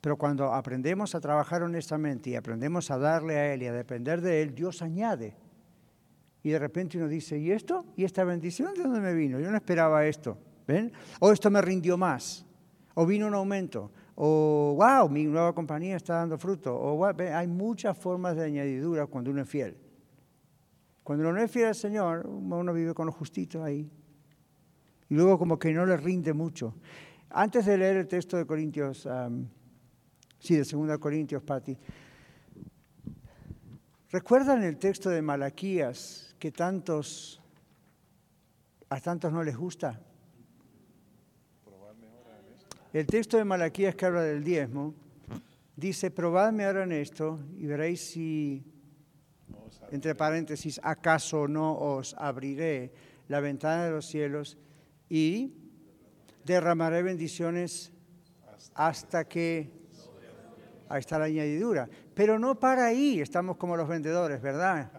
[0.00, 4.22] Pero cuando aprendemos a trabajar honestamente y aprendemos a darle a Él y a depender
[4.22, 5.36] de Él, Dios añade.
[6.42, 7.84] Y de repente uno dice, ¿y esto?
[7.94, 9.40] ¿Y esta bendición de dónde me vino?
[9.40, 10.38] Yo no esperaba esto.
[10.66, 10.90] ¿Ven?
[11.18, 12.46] O esto me rindió más.
[12.94, 13.92] O vino un aumento.
[14.14, 16.74] O, wow, mi nueva compañía está dando fruto.
[16.74, 19.89] O, hay muchas formas de añadidura cuando uno es fiel.
[21.10, 23.90] Cuando uno no es fiel al Señor, uno vive con lo justito ahí.
[25.08, 26.76] Y luego como que no le rinde mucho.
[27.30, 29.08] Antes de leer el texto de Corintios,
[30.38, 31.76] sí, de 2 Corintios, Patti,
[34.12, 37.42] ¿recuerdan el texto de Malaquías que tantos,
[38.88, 40.00] a tantos no les gusta?
[42.92, 44.94] El texto de Malaquías que habla del diezmo
[45.74, 48.69] dice, probadme ahora en esto y veréis si,
[49.90, 52.92] entre paréntesis, acaso no os abriré
[53.28, 54.58] la ventana de los cielos
[55.08, 55.52] y
[56.44, 57.92] derramaré bendiciones
[58.74, 59.78] hasta que...
[60.88, 61.88] Ahí está la añadidura.
[62.14, 64.90] Pero no para ahí, estamos como los vendedores, ¿verdad?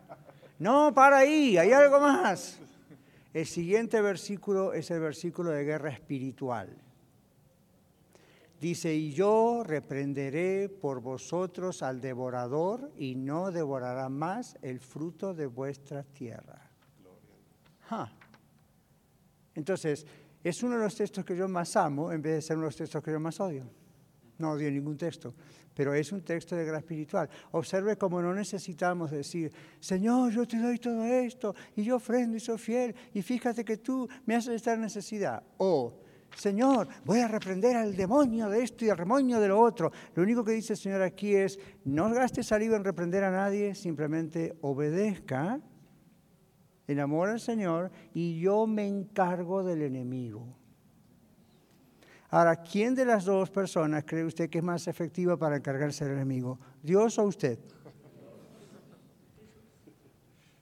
[0.58, 2.60] No, para ahí, hay algo más.
[3.34, 6.70] El siguiente versículo es el versículo de guerra espiritual.
[8.62, 15.48] Dice, y yo reprenderé por vosotros al devorador y no devorará más el fruto de
[15.48, 16.70] vuestra tierra.
[19.56, 20.06] Entonces,
[20.44, 22.68] es uno de los textos que yo más amo en vez de ser uno de
[22.68, 23.68] los textos que yo más odio.
[24.38, 25.34] No odio ningún texto,
[25.74, 27.28] pero es un texto de guerra espiritual.
[27.54, 32.40] Observe cómo no necesitamos decir, Señor, yo te doy todo esto, y yo ofrendo y
[32.40, 35.42] soy fiel, y fíjate que tú me haces estar en necesidad.
[35.58, 36.01] O,
[36.36, 39.92] Señor, voy a reprender al demonio de esto y al demonio de lo otro.
[40.16, 43.76] Lo único que dice el Señor aquí es, no gaste saliva en reprender a nadie,
[43.76, 45.60] simplemente obedezca,
[46.88, 50.58] enamora al Señor y yo me encargo del enemigo.
[52.30, 56.14] Ahora, ¿quién de las dos personas cree usted que es más efectiva para encargarse del
[56.14, 56.58] enemigo?
[56.82, 57.60] ¿Dios o usted?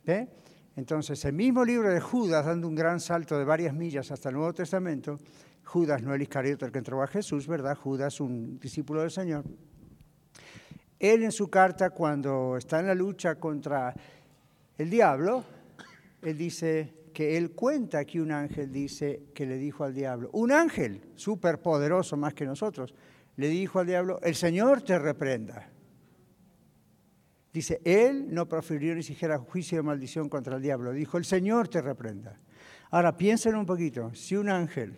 [0.04, 0.28] ¿Ve?
[0.76, 4.36] Entonces, el mismo libro de Judas, dando un gran salto de varias millas hasta el
[4.36, 5.20] Nuevo Testamento,
[5.70, 7.78] Judas, no el Iscariote el que entró a Jesús, ¿verdad?
[7.78, 9.46] Judas, un discípulo del Señor.
[10.98, 13.94] Él en su carta, cuando está en la lucha contra
[14.80, 15.44] el diablo,
[16.24, 20.52] él dice que él cuenta que un ángel dice que le dijo al diablo, un
[20.52, 22.96] ángel súper poderoso más que nosotros,
[23.36, 25.70] le dijo al diablo, el Señor te reprenda.
[27.54, 31.68] Dice, él no profirió ni siquiera juicio de maldición contra el diablo, dijo, el Señor
[31.68, 32.40] te reprenda.
[32.90, 34.98] Ahora piensen un poquito, si un ángel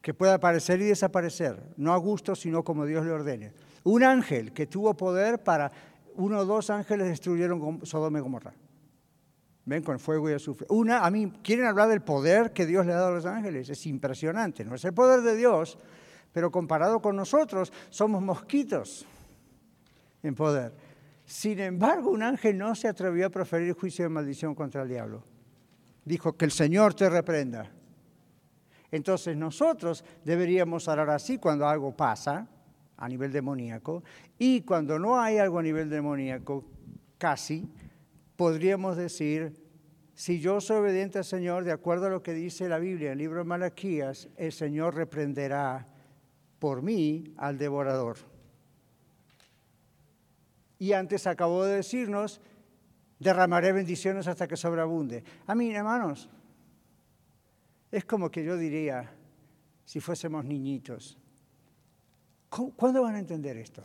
[0.00, 3.52] que puede aparecer y desaparecer, no a gusto, sino como Dios le ordene.
[3.84, 5.70] Un ángel que tuvo poder para,
[6.14, 8.54] uno o dos ángeles destruyeron Sodoma y Gomorra.
[9.66, 10.66] Ven con fuego y azufre.
[10.70, 13.68] Una, a mí, ¿quieren hablar del poder que Dios le ha dado a los ángeles?
[13.68, 14.64] Es impresionante.
[14.64, 15.78] No es el poder de Dios,
[16.32, 19.06] pero comparado con nosotros, somos mosquitos
[20.22, 20.72] en poder.
[21.24, 25.22] Sin embargo, un ángel no se atrevió a proferir juicio de maldición contra el diablo.
[26.04, 27.70] Dijo que el Señor te reprenda.
[28.92, 32.48] Entonces nosotros deberíamos hablar así cuando algo pasa
[32.96, 34.02] a nivel demoníaco
[34.38, 36.64] y cuando no hay algo a nivel demoníaco,
[37.18, 37.68] casi,
[38.36, 39.54] podríamos decir,
[40.14, 43.12] si yo soy obediente al Señor, de acuerdo a lo que dice la Biblia en
[43.12, 45.86] el libro de Malaquías, el Señor reprenderá
[46.58, 48.18] por mí al devorador.
[50.78, 52.40] Y antes acabó de decirnos,
[53.18, 55.24] derramaré bendiciones hasta que sobreabunde.
[55.46, 56.28] A mí, hermanos,
[57.90, 59.10] es como que yo diría,
[59.84, 61.18] si fuésemos niñitos,
[62.76, 63.84] ¿cuándo van a entender esto?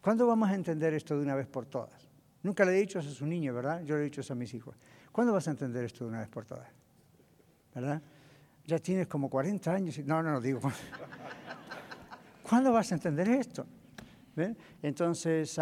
[0.00, 2.08] ¿Cuándo vamos a entender esto de una vez por todas?
[2.42, 3.82] Nunca le he dicho eso a su niño, ¿verdad?
[3.84, 4.76] Yo le he dicho eso a mis hijos.
[5.12, 6.68] ¿Cuándo vas a entender esto de una vez por todas?
[7.74, 8.02] ¿Verdad?
[8.66, 9.96] Ya tienes como 40 años.
[9.98, 10.02] Y...
[10.02, 10.60] No, no, no digo.
[12.42, 13.64] ¿Cuándo vas a entender esto?
[14.82, 15.60] Entonces,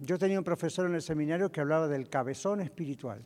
[0.00, 3.22] yo tenía un profesor en el seminario que hablaba del cabezón espiritual.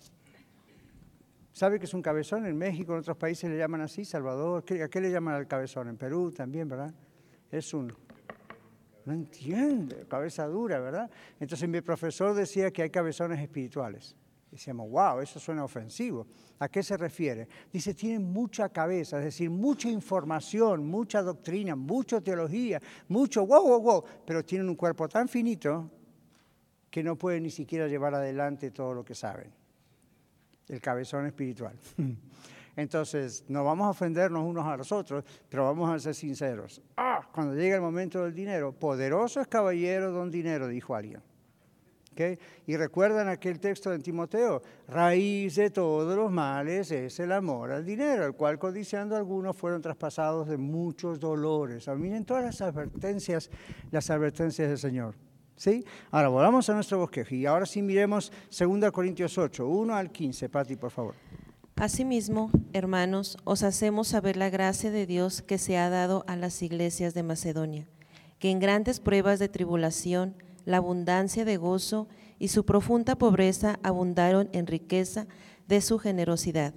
[1.60, 2.46] ¿Sabe que es un cabezón?
[2.46, 4.64] En México, en otros países le llaman así, Salvador.
[4.82, 5.88] ¿A qué le llaman al cabezón?
[5.88, 6.94] En Perú también, ¿verdad?
[7.50, 7.92] Es un...
[9.04, 11.10] No entiende, cabeza dura, ¿verdad?
[11.38, 14.16] Entonces mi profesor decía que hay cabezones espirituales.
[14.50, 16.26] Decíamos, wow, eso suena ofensivo.
[16.60, 17.46] ¿A qué se refiere?
[17.70, 23.82] Dice, tienen mucha cabeza, es decir, mucha información, mucha doctrina, mucha teología, mucho wow, wow,
[23.82, 25.90] wow, pero tienen un cuerpo tan finito
[26.90, 29.59] que no pueden ni siquiera llevar adelante todo lo que saben
[30.70, 31.76] el cabezón espiritual.
[32.76, 36.80] Entonces, no vamos a ofendernos unos a los otros, pero vamos a ser sinceros.
[36.96, 41.20] Ah, cuando llega el momento del dinero, poderoso es caballero don dinero, dijo alguien.
[42.12, 42.38] ¿Okay?
[42.66, 47.84] Y recuerdan aquel texto de Timoteo, raíz de todos los males es el amor al
[47.84, 51.86] dinero, el cual codiciando algunos fueron traspasados de muchos dolores.
[51.88, 53.50] Miren todas las advertencias,
[53.90, 55.29] las advertencias del Señor.
[56.10, 60.48] Ahora volvamos a nuestro bosquejo y ahora sí miremos 2 Corintios 8, 1 al 15.
[60.48, 61.14] Pati, por favor.
[61.76, 66.62] Asimismo, hermanos, os hacemos saber la gracia de Dios que se ha dado a las
[66.62, 67.86] iglesias de Macedonia,
[68.38, 70.34] que en grandes pruebas de tribulación,
[70.64, 72.08] la abundancia de gozo
[72.38, 75.26] y su profunda pobreza abundaron en riqueza
[75.68, 76.74] de su generosidad.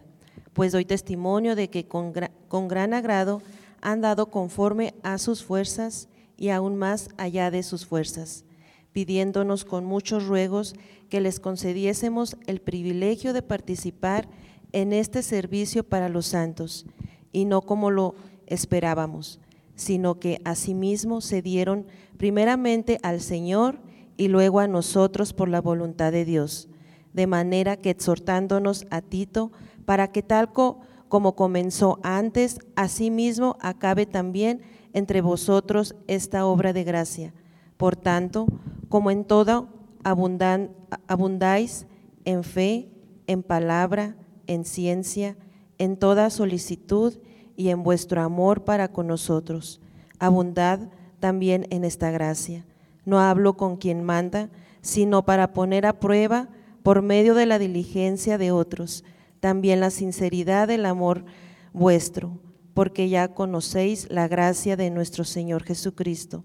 [0.53, 2.13] Pues doy testimonio de que con,
[2.47, 3.41] con gran agrado
[3.81, 8.45] han dado conforme a sus fuerzas y aún más allá de sus fuerzas
[8.93, 10.75] pidiéndonos con muchos ruegos
[11.09, 14.29] que les concediésemos el privilegio de participar
[14.71, 16.85] en este servicio para los santos,
[17.31, 18.15] y no como lo
[18.47, 19.39] esperábamos,
[19.75, 21.87] sino que asimismo se dieron
[22.17, 23.79] primeramente al Señor
[24.17, 26.69] y luego a nosotros por la voluntad de Dios,
[27.13, 29.51] de manera que exhortándonos a Tito,
[29.85, 34.61] para que tal como comenzó antes, asimismo acabe también
[34.93, 37.33] entre vosotros esta obra de gracia.
[37.77, 38.45] Por tanto,
[38.93, 39.69] como en todo
[40.03, 41.87] abundáis
[42.25, 42.91] en fe,
[43.25, 44.15] en palabra,
[44.45, 45.35] en ciencia,
[45.79, 47.15] en toda solicitud
[47.55, 49.81] y en vuestro amor para con nosotros.
[50.19, 52.67] Abundad también en esta gracia.
[53.03, 54.51] No hablo con quien manda,
[54.83, 56.49] sino para poner a prueba,
[56.83, 59.03] por medio de la diligencia de otros,
[59.39, 61.25] también la sinceridad del amor
[61.73, 62.37] vuestro,
[62.75, 66.43] porque ya conocéis la gracia de nuestro Señor Jesucristo,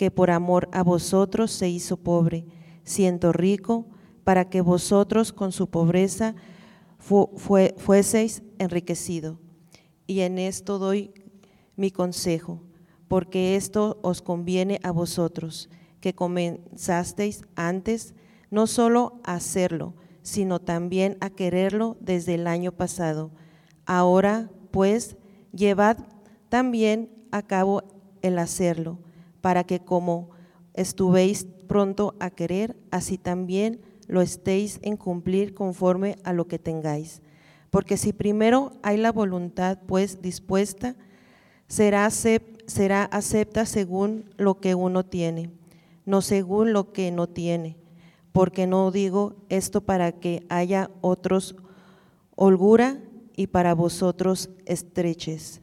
[0.00, 2.46] que por amor a vosotros se hizo pobre,
[2.84, 3.86] siendo rico,
[4.24, 6.34] para que vosotros con su pobreza
[6.96, 9.38] fueseis enriquecido.
[10.06, 11.12] Y en esto doy
[11.76, 12.62] mi consejo,
[13.08, 15.68] porque esto os conviene a vosotros,
[16.00, 18.14] que comenzasteis antes
[18.50, 19.92] no solo a hacerlo,
[20.22, 23.32] sino también a quererlo desde el año pasado.
[23.84, 25.18] Ahora, pues,
[25.52, 25.98] llevad
[26.48, 27.82] también a cabo
[28.22, 28.98] el hacerlo,
[29.40, 30.30] para que como
[30.74, 37.22] estuvéis pronto a querer, así también lo estéis en cumplir conforme a lo que tengáis.
[37.70, 40.96] Porque si primero hay la voluntad pues dispuesta,
[41.68, 45.50] será, será acepta según lo que uno tiene,
[46.04, 47.76] no según lo que no tiene.
[48.32, 51.54] Porque no digo esto para que haya otros
[52.34, 53.00] holgura
[53.36, 55.62] y para vosotros estreches,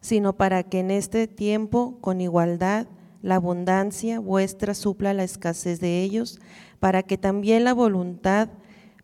[0.00, 2.86] sino para que en este tiempo con igualdad
[3.22, 6.40] la abundancia vuestra supla la escasez de ellos,
[6.78, 8.48] para que también la voluntad,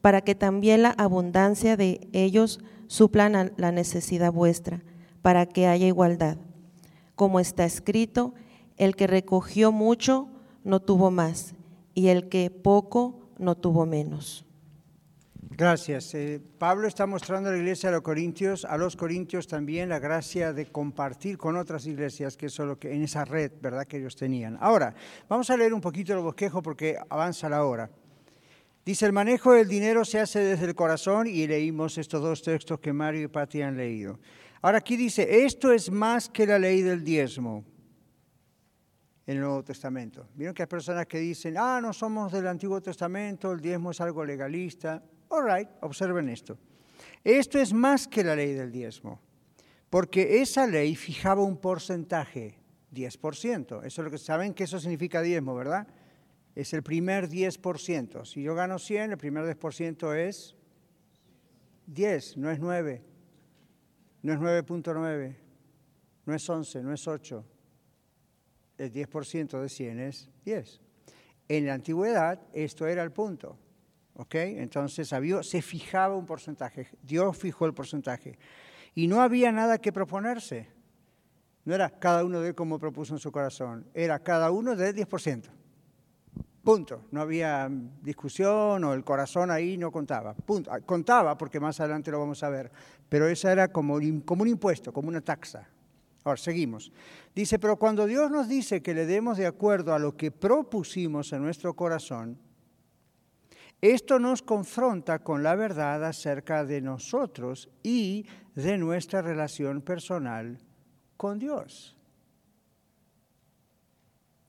[0.01, 4.83] para que también la abundancia de ellos suplan la necesidad vuestra,
[5.21, 6.39] para que haya igualdad.
[7.15, 8.35] Como está escrito,
[8.77, 10.29] el que recogió mucho
[10.65, 11.55] no tuvo más,
[11.95, 14.46] y el que poco no tuvo menos.
[15.51, 16.13] Gracias.
[16.15, 19.99] Eh, Pablo está mostrando a la iglesia de los Corintios, a los Corintios también la
[19.99, 23.99] gracia de compartir con otras iglesias, que es lo que en esa red, ¿verdad?, que
[23.99, 24.59] ellos tenían.
[24.61, 24.95] Ahora,
[25.29, 27.89] vamos a leer un poquito el bosquejo porque avanza la hora.
[28.85, 32.79] Dice, el manejo del dinero se hace desde el corazón y leímos estos dos textos
[32.79, 34.19] que Mario y Pati han leído.
[34.63, 37.65] Ahora aquí dice, esto es más que la ley del diezmo
[39.27, 40.29] en el Nuevo Testamento.
[40.35, 44.01] Vieron que hay personas que dicen, ah, no somos del Antiguo Testamento, el diezmo es
[44.01, 45.03] algo legalista.
[45.29, 46.59] All right, observen esto.
[47.25, 49.21] Esto es más que la ley del diezmo,
[49.91, 52.59] porque esa ley fijaba un porcentaje,
[52.93, 53.85] 10%.
[53.85, 55.87] Eso es lo que saben que eso significa diezmo, ¿verdad?
[56.55, 58.25] Es el primer 10%.
[58.25, 60.55] Si yo gano 100, el primer 10% es
[61.87, 63.03] 10, no es 9.
[64.23, 65.37] No es 9.9,
[66.25, 67.45] no es 11, no es 8.
[68.79, 70.81] El 10% de 100 es 10.
[71.49, 73.59] En la antigüedad esto era el punto.
[74.31, 78.39] Entonces había, se fijaba un porcentaje, Dios fijó el porcentaje.
[78.95, 80.69] Y no había nada que proponerse.
[81.65, 85.51] No era cada uno de como propuso en su corazón, era cada uno de 10%.
[86.63, 87.05] Punto.
[87.13, 87.71] No había
[88.03, 90.35] discusión o el corazón ahí no contaba.
[90.35, 90.73] Punto.
[90.73, 92.73] Ah, contaba porque más adelante lo vamos a ver,
[93.09, 95.69] pero esa era como, como un impuesto, como una taxa.
[96.25, 96.91] Ahora, seguimos.
[97.35, 101.33] Dice, pero cuando Dios nos dice que le demos de acuerdo a lo que propusimos
[101.33, 102.37] en nuestro corazón,
[103.81, 110.59] esto nos confronta con la verdad acerca de nosotros y de nuestra relación personal
[111.17, 111.97] con Dios.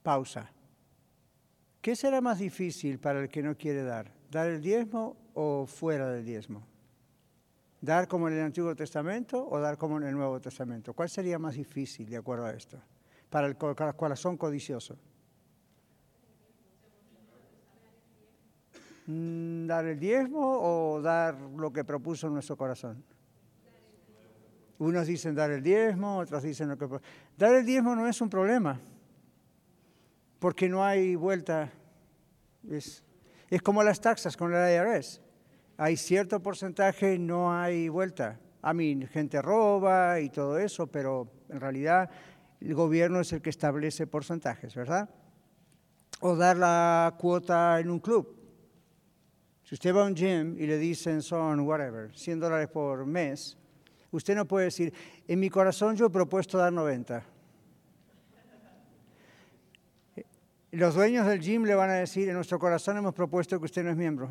[0.02, 0.52] Pausa.
[1.82, 4.14] ¿Qué será más difícil para el que no quiere dar?
[4.32, 6.66] ¿Dar el diezmo o fuera del diezmo?
[7.82, 10.94] ¿Dar como en el Antiguo Testamento o dar como en el Nuevo Testamento?
[10.94, 12.82] ¿Cuál sería más difícil de acuerdo a esto?
[13.30, 14.98] Para el corazón codicioso.
[19.08, 23.04] Dar el diezmo o dar lo que propuso nuestro corazón?
[24.80, 26.88] Unos dicen dar el diezmo, otros dicen lo que...
[27.38, 28.80] Dar el diezmo no es un problema,
[30.40, 31.72] porque no hay vuelta.
[32.70, 33.04] Es,
[33.50, 35.22] es como las taxas con la IRS.
[35.78, 38.40] Hay cierto porcentaje, no hay vuelta.
[38.62, 42.10] A mí, gente roba y todo eso, pero en realidad
[42.60, 45.10] el gobierno es el que establece porcentajes, ¿verdad?
[46.20, 48.37] O dar la cuota en un club.
[49.68, 53.58] Si usted va a un gym y le dicen son, whatever, 100 dólares por mes,
[54.12, 54.94] usted no puede decir,
[55.28, 57.22] en mi corazón yo he propuesto dar 90.
[60.72, 63.84] Los dueños del gym le van a decir, en nuestro corazón hemos propuesto que usted
[63.84, 64.30] no es miembro.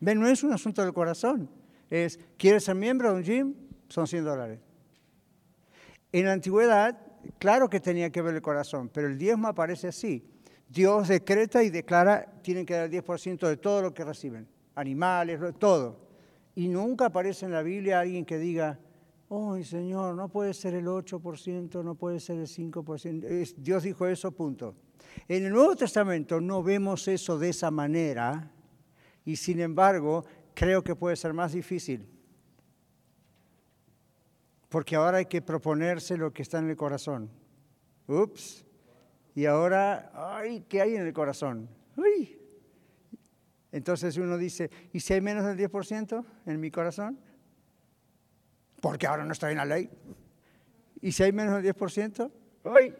[0.00, 1.50] Ven, no es un asunto del corazón.
[1.90, 3.54] Es, ¿quieres ser miembro de un gym?
[3.90, 4.58] Son 100 dólares.
[6.12, 6.98] En la antigüedad,
[7.38, 10.26] claro que tenía que ver el corazón, pero el diezmo aparece así.
[10.68, 15.40] Dios decreta y declara, tienen que dar el 10% de todo lo que reciben, animales,
[15.58, 16.00] todo.
[16.54, 18.78] Y nunca aparece en la Biblia alguien que diga,
[19.28, 23.54] oh Señor, no puede ser el 8%, no puede ser el 5%.
[23.56, 24.74] Dios dijo eso, punto.
[25.28, 28.50] En el Nuevo Testamento no vemos eso de esa manera
[29.24, 32.08] y sin embargo creo que puede ser más difícil.
[34.68, 37.30] Porque ahora hay que proponerse lo que está en el corazón.
[38.08, 38.65] Ups.
[39.36, 41.68] Y ahora, ay, ¿qué hay en el corazón?
[41.94, 42.40] Uy.
[43.70, 47.18] Entonces uno dice, ¿y si hay menos del 10% en mi corazón?
[48.80, 49.90] Porque ahora no estoy en la ley.
[51.02, 52.32] ¿Y si hay menos del 10%?
[52.64, 52.94] ¡Uy!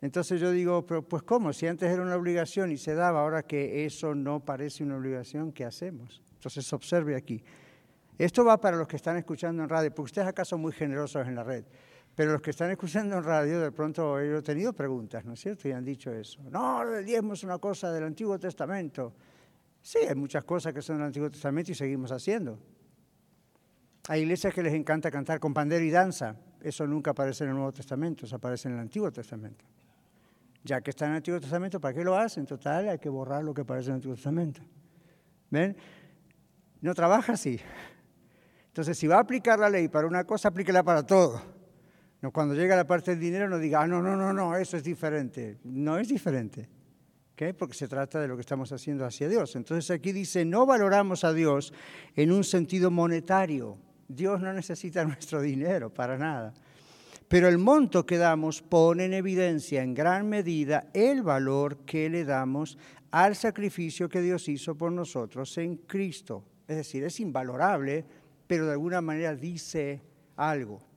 [0.00, 1.52] Entonces yo digo, pero pues ¿cómo?
[1.52, 5.52] Si antes era una obligación y se daba, ahora que eso no parece una obligación,
[5.52, 6.20] ¿qué hacemos?
[6.34, 7.40] Entonces observe aquí.
[8.18, 11.24] Esto va para los que están escuchando en radio, porque ustedes acá son muy generosos
[11.28, 11.64] en la red.
[12.18, 15.68] Pero los que están escuchando en radio, de pronto he tenido preguntas, ¿no es cierto?
[15.68, 16.40] Y han dicho eso.
[16.50, 19.14] No, el diezmo es una cosa del Antiguo Testamento.
[19.80, 22.58] Sí, hay muchas cosas que son del Antiguo Testamento y seguimos haciendo.
[24.08, 26.34] Hay iglesias que les encanta cantar con pandero y danza.
[26.60, 29.64] Eso nunca aparece en el Nuevo Testamento, eso aparece en el Antiguo Testamento.
[30.64, 32.46] Ya que está en el Antiguo Testamento, ¿para qué lo hacen?
[32.46, 34.60] Total, hay que borrar lo que aparece en el Antiguo Testamento.
[35.50, 35.76] ¿Ven?
[36.80, 37.60] No trabaja así.
[38.66, 41.57] Entonces, si va a aplicar la ley para una cosa, aplíquela para todo.
[42.20, 44.76] No, cuando llega la parte del dinero no diga, ah, no, no, no, no, eso
[44.76, 45.58] es diferente.
[45.64, 46.68] No es diferente.
[47.32, 47.52] ¿okay?
[47.52, 49.54] Porque se trata de lo que estamos haciendo hacia Dios.
[49.54, 51.72] Entonces aquí dice, no valoramos a Dios
[52.16, 53.78] en un sentido monetario.
[54.08, 56.52] Dios no necesita nuestro dinero para nada.
[57.28, 62.24] Pero el monto que damos pone en evidencia en gran medida el valor que le
[62.24, 62.78] damos
[63.10, 66.42] al sacrificio que Dios hizo por nosotros en Cristo.
[66.66, 68.04] Es decir, es invalorable,
[68.46, 70.02] pero de alguna manera dice
[70.36, 70.87] algo.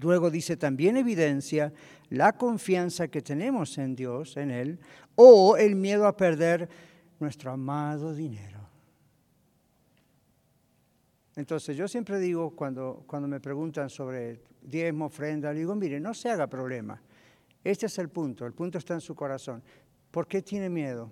[0.00, 1.72] Luego dice también evidencia
[2.08, 4.78] la confianza que tenemos en Dios, en Él,
[5.14, 6.68] o el miedo a perder
[7.20, 8.60] nuestro amado dinero.
[11.36, 16.30] Entonces yo siempre digo cuando, cuando me preguntan sobre diezmo, ofrenda, digo, mire, no se
[16.30, 17.00] haga problema.
[17.64, 19.62] Este es el punto, el punto está en su corazón.
[20.10, 21.10] ¿Por qué tiene miedo?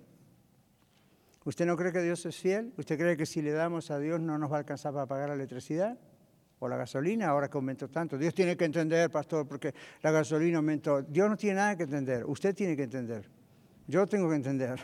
[1.43, 2.71] ¿Usted no cree que Dios es fiel?
[2.77, 5.29] ¿Usted cree que si le damos a Dios no nos va a alcanzar para pagar
[5.29, 5.97] la electricidad?
[6.63, 8.19] O la gasolina, ahora que aumentó tanto.
[8.19, 11.01] Dios tiene que entender, pastor, porque la gasolina aumentó.
[11.01, 13.27] Dios no tiene nada que entender, usted tiene que entender.
[13.87, 14.79] Yo tengo que entender.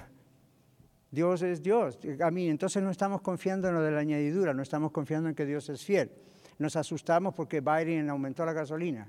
[1.12, 2.00] Dios es Dios.
[2.20, 5.36] A mí, entonces no estamos confiando en lo de la añadidura, no estamos confiando en
[5.36, 6.12] que Dios es fiel.
[6.58, 9.08] Nos asustamos porque Biden aumentó la gasolina.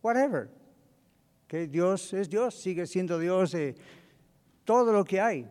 [0.00, 0.48] Whatever.
[1.48, 3.74] Que Dios es Dios, sigue siendo Dios de
[4.64, 5.50] todo lo que hay.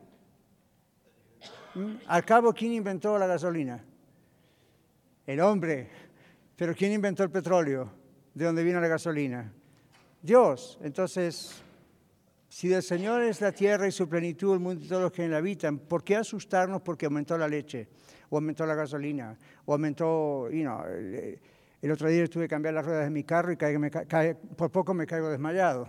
[1.76, 1.96] ¿Mm?
[2.08, 3.84] Al cabo, ¿quién inventó la gasolina?
[5.26, 6.07] El hombre.
[6.58, 7.88] Pero ¿quién inventó el petróleo?
[8.34, 9.54] ¿De dónde vino la gasolina?
[10.24, 10.80] Dios.
[10.82, 11.62] Entonces,
[12.50, 15.24] si del Señor es la tierra y su plenitud, el mundo y todos los que
[15.24, 17.88] en la habitan, ¿por qué asustarnos porque aumentó la leche?
[18.30, 22.84] O aumentó la gasolina, o aumentó, you know, el, otro día tuve que cambiar las
[22.84, 23.56] ruedas de mi carro y
[24.56, 25.88] por poco me caigo desmayado.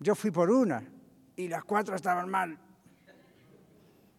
[0.00, 0.82] Yo fui por una
[1.36, 2.58] y las cuatro estaban mal.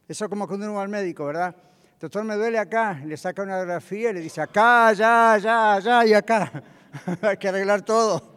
[0.08, 1.69] Eso como cuando uno va al médico, ¿verdad?
[2.00, 6.06] Doctor, me duele acá, le saca una grafía y le dice, acá, ya, ya, ya
[6.06, 6.64] y acá.
[7.22, 8.36] Hay que arreglar todo.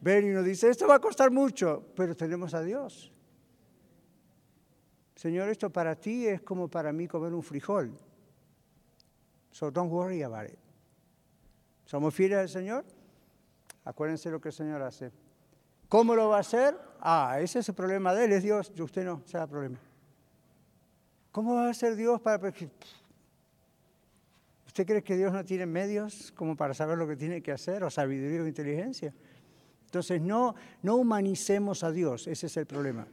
[0.00, 3.10] Ven y nos dice, esto va a costar mucho, pero tenemos a Dios.
[5.16, 7.92] Señor, esto para ti es como para mí comer un frijol.
[9.50, 10.58] So don't worry about it.
[11.84, 12.84] ¿Somos fieles al Señor?
[13.84, 15.12] Acuérdense lo que el Señor hace.
[15.88, 16.76] ¿Cómo lo va a hacer?
[17.00, 18.72] Ah, ese es el problema de Él, es Dios.
[18.78, 19.78] Usted no, el problema.
[21.34, 22.48] ¿Cómo va a ser Dios para...
[24.66, 27.82] ¿Usted cree que Dios no tiene medios como para saber lo que tiene que hacer
[27.82, 29.12] o sabiduría o inteligencia?
[29.84, 33.08] Entonces no, no humanicemos a Dios, ese es el problema.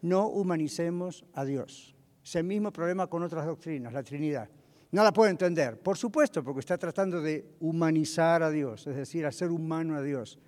[0.00, 1.94] No humanicemos a Dios.
[2.24, 4.48] Es el mismo problema con otras doctrinas, la Trinidad.
[4.90, 9.26] No la puedo entender, por supuesto, porque está tratando de humanizar a Dios, es decir,
[9.26, 10.38] hacer humano a Dios.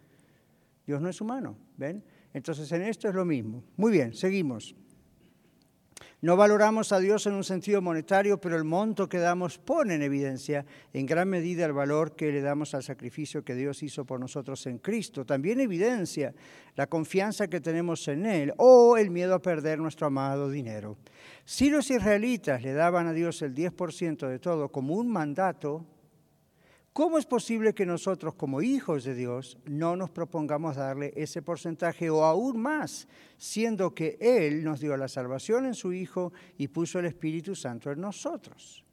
[0.86, 2.02] Dios no es humano, ¿ven?
[2.32, 3.64] Entonces en esto es lo mismo.
[3.76, 4.74] Muy bien, seguimos.
[6.20, 10.02] No valoramos a Dios en un sentido monetario, pero el monto que damos pone en
[10.02, 14.18] evidencia en gran medida el valor que le damos al sacrificio que Dios hizo por
[14.18, 15.24] nosotros en Cristo.
[15.24, 16.34] También evidencia
[16.74, 20.96] la confianza que tenemos en Él o el miedo a perder nuestro amado dinero.
[21.44, 25.86] Si los israelitas le daban a Dios el 10% de todo como un mandato,
[26.98, 32.10] ¿Cómo es posible que nosotros como hijos de Dios no nos propongamos darle ese porcentaje
[32.10, 36.98] o aún más, siendo que Él nos dio la salvación en su Hijo y puso
[36.98, 38.84] el Espíritu Santo en nosotros?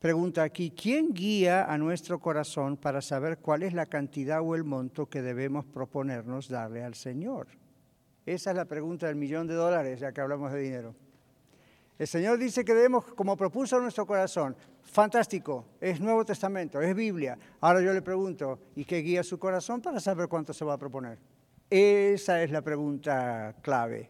[0.00, 4.64] Pregunta aquí, ¿quién guía a nuestro corazón para saber cuál es la cantidad o el
[4.64, 7.48] monto que debemos proponernos darle al Señor?
[8.26, 10.94] Esa es la pregunta del millón de dólares, ya que hablamos de dinero.
[12.00, 17.38] El Señor dice que debemos, como propuso nuestro corazón, fantástico, es Nuevo Testamento, es Biblia.
[17.60, 20.78] Ahora yo le pregunto, ¿y qué guía su corazón para saber cuánto se va a
[20.78, 21.18] proponer?
[21.68, 24.08] Esa es la pregunta clave.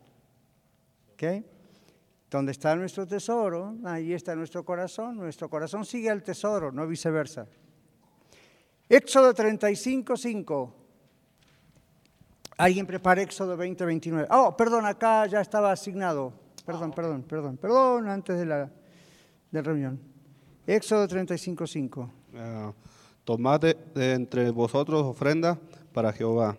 [1.15, 1.45] ¿Ok?
[2.31, 5.17] Donde está nuestro tesoro, ahí está nuestro corazón.
[5.17, 7.49] Nuestro corazón sigue al tesoro, no viceversa.
[8.89, 10.75] Éxodo 35, 5.
[12.57, 14.29] Alguien prepara Éxodo 20, 29.
[14.31, 16.50] Oh, perdón, acá ya estaba asignado.
[16.73, 18.71] Perdón, perdón, perdón, perdón, antes de la,
[19.51, 20.01] de reunión.
[20.67, 22.11] Éxodo 35, 5.
[22.33, 22.73] Uh,
[23.25, 25.59] tomad de, de entre vosotros ofrenda
[25.93, 26.57] para Jehová,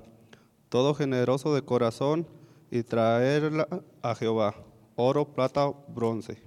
[0.70, 2.28] todo generoso de corazón,
[2.70, 3.68] y traerla
[4.02, 4.56] a Jehová
[4.96, 6.38] oro, plata, bronce.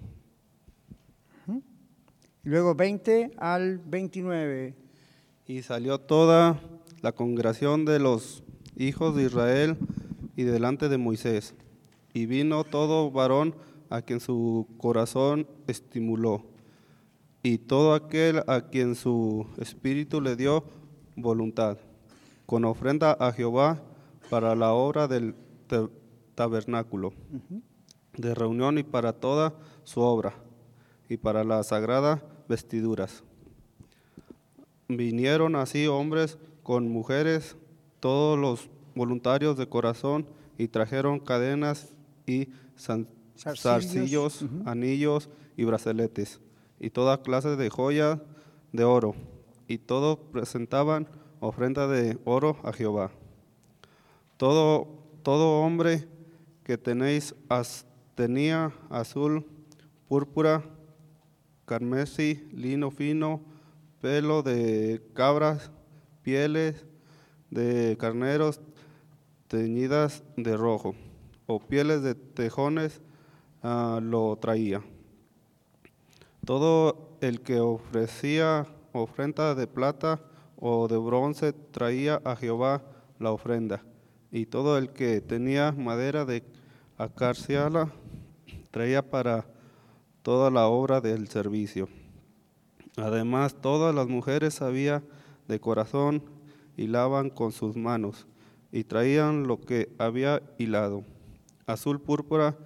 [2.43, 4.75] Luego 20 al 29.
[5.47, 6.61] Y salió toda
[7.01, 8.43] la congregación de los
[8.77, 9.77] hijos de Israel
[10.37, 11.55] y delante de Moisés.
[12.15, 13.55] Y vino todo varón
[13.91, 16.47] a quien su corazón estimuló,
[17.43, 20.65] y todo aquel a quien su espíritu le dio
[21.17, 21.77] voluntad,
[22.47, 23.83] con ofrenda a Jehová
[24.31, 25.35] para la obra del
[26.35, 27.09] tabernáculo.
[27.09, 27.63] Uh -huh
[28.17, 29.55] de reunión y para toda
[29.85, 30.35] su obra
[31.09, 33.23] y para las sagradas vestiduras.
[34.89, 37.57] Vinieron así hombres con mujeres,
[38.01, 41.94] todos los voluntarios de corazón, y trajeron cadenas
[42.27, 42.49] y
[43.37, 44.69] zarcillos, uh -huh.
[44.69, 46.41] anillos y brazaletes,
[46.81, 48.21] y toda clase de joyas
[48.73, 49.15] de oro,
[49.69, 51.09] y todos presentaban
[51.41, 53.11] ofrenda de oro a Jehová.
[54.37, 54.89] Todo,
[55.23, 56.09] todo hombre
[56.65, 57.35] que tenéis
[58.15, 59.47] tenía azul,
[60.09, 60.65] púrpura,
[61.67, 63.41] carmesí, lino fino,
[64.01, 65.71] pelo de cabras,
[66.23, 66.85] pieles
[67.51, 68.61] de carneros
[69.49, 70.95] teñidas de rojo,
[71.47, 73.01] o pieles de tejones
[73.63, 74.83] uh, lo traía.
[76.45, 80.21] Todo el que ofrecía ofrenda de plata
[80.57, 82.83] o de bronce traía a Jehová
[83.19, 83.83] la ofrenda,
[84.31, 86.43] y todo el que tenía madera de
[86.99, 87.93] acarciala
[88.71, 89.47] traía para
[90.23, 91.89] toda la obra del servicio.
[92.97, 95.03] Además, todas las mujeres sabía
[95.49, 96.23] de corazón
[96.77, 98.27] hilaban con sus manos
[98.73, 101.05] y traían lo que había hilado,
[101.67, 102.57] azul púrpura,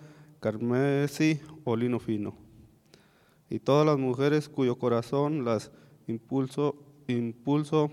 [0.41, 2.35] carmesí o lino fino.
[3.51, 5.71] Y todas las mujeres cuyo corazón las
[6.07, 6.77] impulso,
[7.07, 7.91] impulso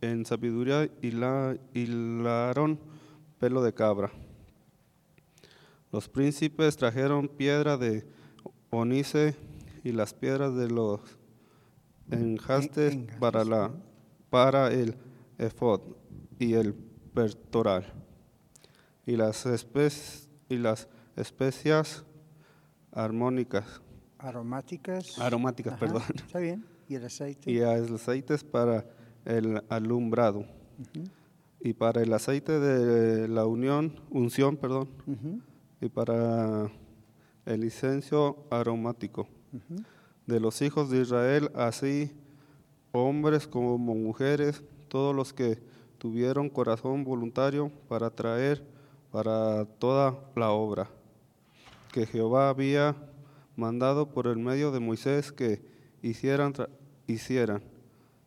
[0.00, 0.90] en sabiduría
[1.72, 2.78] hilaron
[3.38, 4.12] pelo de cabra.
[5.90, 8.06] Los príncipes trajeron piedra de
[8.70, 9.36] onice
[9.84, 11.00] y las piedras de los
[12.10, 13.70] enjastes para, la,
[14.28, 14.96] para el
[15.38, 15.80] efod
[16.38, 18.04] y el pertoral
[19.06, 19.88] y las, espe
[20.48, 22.04] y las especias
[22.92, 23.80] armónicas.
[24.18, 25.18] Aromáticas.
[25.18, 26.02] Aromáticas, Ajá, perdón.
[26.14, 26.64] Está bien.
[26.88, 27.50] Y el aceite.
[27.50, 28.86] Y los aceites para
[29.24, 30.40] el alumbrado.
[30.40, 31.10] Uh -huh.
[31.60, 34.88] Y para el aceite de la unión, unción, perdón.
[35.06, 35.42] Uh -huh
[35.84, 36.70] y para
[37.44, 39.28] el licencio aromático.
[39.52, 39.84] Uh -huh.
[40.26, 42.10] De los hijos de Israel, así
[42.92, 45.58] hombres como mujeres, todos los que
[45.98, 48.66] tuvieron corazón voluntario para traer
[49.14, 50.90] para toda la obra
[51.92, 52.96] que Jehová había
[53.54, 55.64] mandado por el medio de Moisés que
[56.02, 56.52] hicieran,
[57.06, 57.62] hicieran.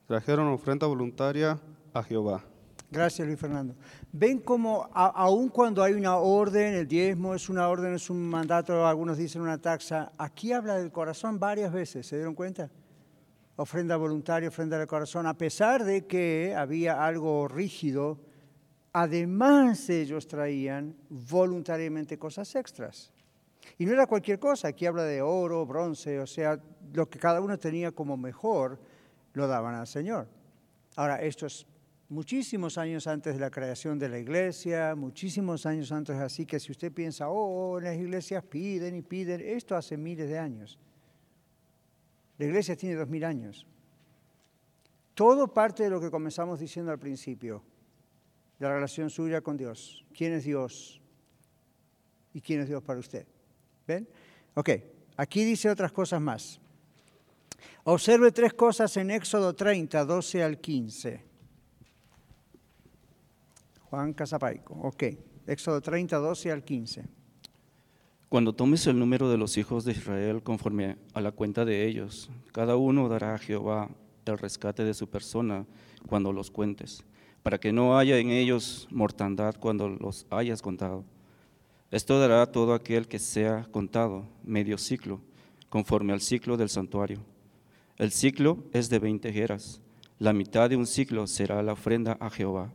[0.06, 1.60] Trajeron ofrenda voluntaria
[1.94, 2.46] a Jehová.
[2.90, 3.76] Gracias, Luis Fernando.
[4.14, 8.88] Ven como aun cuando hay una orden, el diezmo es una orden, es un mandato,
[8.88, 12.72] algunos dicen una taxa, aquí habla del corazón varias veces, ¿se dieron cuenta?
[13.58, 18.22] Ofrenda voluntaria, ofrenda del corazón, a pesar de que había algo rígido,
[18.94, 23.12] además ellos traían voluntariamente cosas extras.
[23.78, 26.60] Y no era cualquier cosa, aquí habla de oro, bronce, o sea,
[26.94, 28.80] lo que cada uno tenía como mejor,
[29.34, 30.28] lo daban al Señor.
[30.96, 31.68] Ahora, esto es
[32.10, 36.72] muchísimos años antes de la creación de la iglesia, muchísimos años antes, así que si
[36.72, 40.80] usted piensa, oh, las iglesias piden y piden, esto hace miles de años.
[42.38, 43.68] La iglesia tiene dos mil años.
[45.14, 47.64] Todo parte de lo que comenzamos diciendo al principio,
[48.60, 50.06] de la relación suya con Dios.
[50.16, 51.02] ¿Quién es Dios?
[52.34, 53.26] ¿Y quién es Dios para usted?
[53.88, 54.08] ¿Ven?
[54.54, 54.70] Ok,
[55.16, 56.60] aquí dice otras cosas más.
[57.84, 61.24] Observe tres cosas en Éxodo 30, 12 al 15.
[63.90, 65.04] Juan Casapaico, ok.
[65.48, 67.06] Éxodo 30, 12 al 15.
[68.28, 72.30] Cuando tomes el número de los hijos de Israel conforme a la cuenta de ellos,
[72.52, 73.90] cada uno dará a Jehová
[74.26, 75.66] el rescate de su persona
[76.08, 77.06] cuando los cuentes,
[77.48, 81.06] para que no haya en ellos mortandad cuando los hayas contado.
[81.92, 85.22] Esto dará todo aquel que sea contado medio ciclo,
[85.70, 87.22] conforme al ciclo del santuario.
[87.96, 89.80] El ciclo es de veinte jeras.
[90.20, 92.74] La mitad de un ciclo será la ofrenda a Jehová.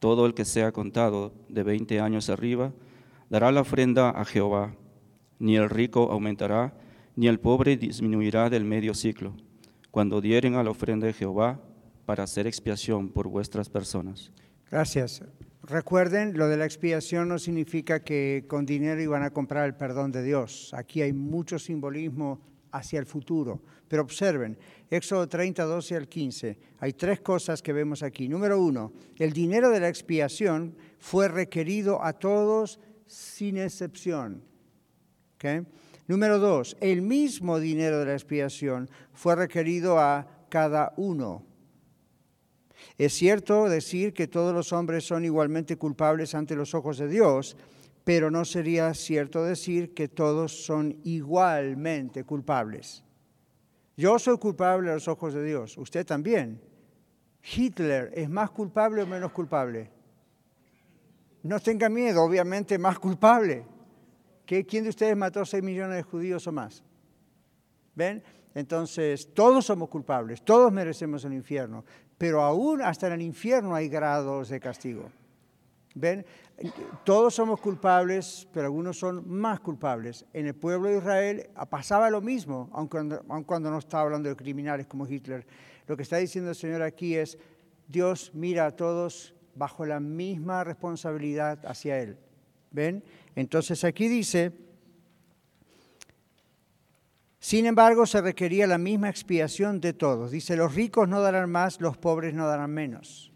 [0.00, 2.72] Todo el que sea contado de veinte años arriba
[3.30, 4.74] dará la ofrenda a Jehová.
[5.38, 6.74] Ni el rico aumentará,
[7.14, 9.36] ni el pobre disminuirá del medio ciclo,
[9.92, 11.60] cuando dieren a la ofrenda de Jehová
[12.06, 14.32] para hacer expiación por vuestras personas.
[14.70, 15.22] Gracias.
[15.62, 20.12] Recuerden, lo de la expiación no significa que con dinero iban a comprar el perdón
[20.12, 20.72] de Dios.
[20.72, 22.40] Aquí hay mucho simbolismo
[22.70, 23.60] hacia el futuro.
[23.88, 24.56] Pero observen,
[24.90, 28.28] Éxodo 30, 12 al 15, hay tres cosas que vemos aquí.
[28.28, 34.42] Número uno, el dinero de la expiación fue requerido a todos sin excepción.
[36.08, 41.44] Número dos, el mismo dinero de la expiación fue requerido a cada uno.
[42.98, 47.56] Es cierto decir que todos los hombres son igualmente culpables ante los ojos de Dios,
[48.04, 53.02] pero no sería cierto decir que todos son igualmente culpables.
[53.96, 56.60] Yo soy culpable a los ojos de Dios, usted también.
[57.42, 59.90] Hitler es más culpable o menos culpable.
[61.42, 63.64] No tenga miedo, obviamente más culpable.
[64.44, 66.84] ¿Quién de ustedes mató 6 millones de judíos o más?
[67.94, 68.22] ¿Ven?
[68.54, 71.84] Entonces, todos somos culpables, todos merecemos el infierno,
[72.18, 75.10] pero aún hasta en el infierno hay grados de castigo.
[75.94, 76.26] ¿Ven?
[77.04, 80.26] Todos somos culpables, pero algunos son más culpables.
[80.34, 84.86] En el pueblo de Israel pasaba lo mismo, cuando, cuando no estaba hablando de criminales
[84.86, 85.46] como Hitler.
[85.86, 87.38] Lo que está diciendo el Señor aquí es,
[87.88, 92.18] Dios mira a todos bajo la misma responsabilidad hacia Él.
[92.70, 93.02] ¿Ven?
[93.34, 94.52] Entonces aquí dice,
[97.38, 100.30] sin embargo, se requería la misma expiación de todos.
[100.30, 103.32] Dice, los ricos no darán más, los pobres no darán menos.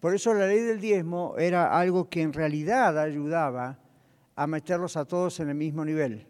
[0.00, 3.78] Por eso la ley del diezmo era algo que en realidad ayudaba
[4.34, 6.26] a meterlos a todos en el mismo nivel.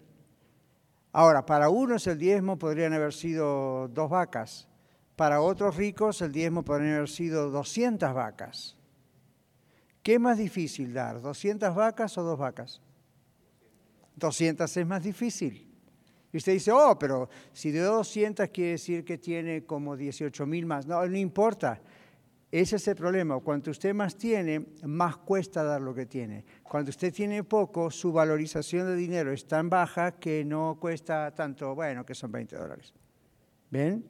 [1.12, 4.68] Ahora, para unos el diezmo podrían haber sido dos vacas,
[5.16, 8.76] para otros ricos el diezmo podría haber sido 200 vacas.
[10.03, 12.82] ¿Qué es más difícil dar, 200 vacas o dos vacas?
[14.16, 15.66] 200 es más difícil.
[16.33, 20.66] Y usted dice, oh, pero si de 200 quiere decir que tiene como 18 mil
[20.66, 20.87] más.
[20.87, 21.81] No, no importa.
[22.51, 23.39] Ese es el problema.
[23.41, 26.45] Cuanto usted más tiene, más cuesta dar lo que tiene.
[26.62, 31.74] Cuando usted tiene poco, su valorización de dinero es tan baja que no cuesta tanto,
[31.74, 32.95] bueno, que son 20 dólares.
[33.70, 34.07] ¿Ven?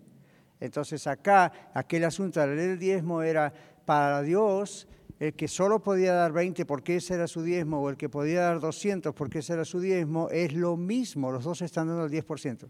[0.60, 3.52] Entonces acá, aquel asunto del el diezmo era
[3.84, 4.86] para Dios
[5.18, 8.42] el que solo podía dar 20 porque ese era su diezmo, o el que podía
[8.42, 12.12] dar 200 porque ese era su diezmo, es lo mismo, los dos están dando el
[12.12, 12.66] 10%.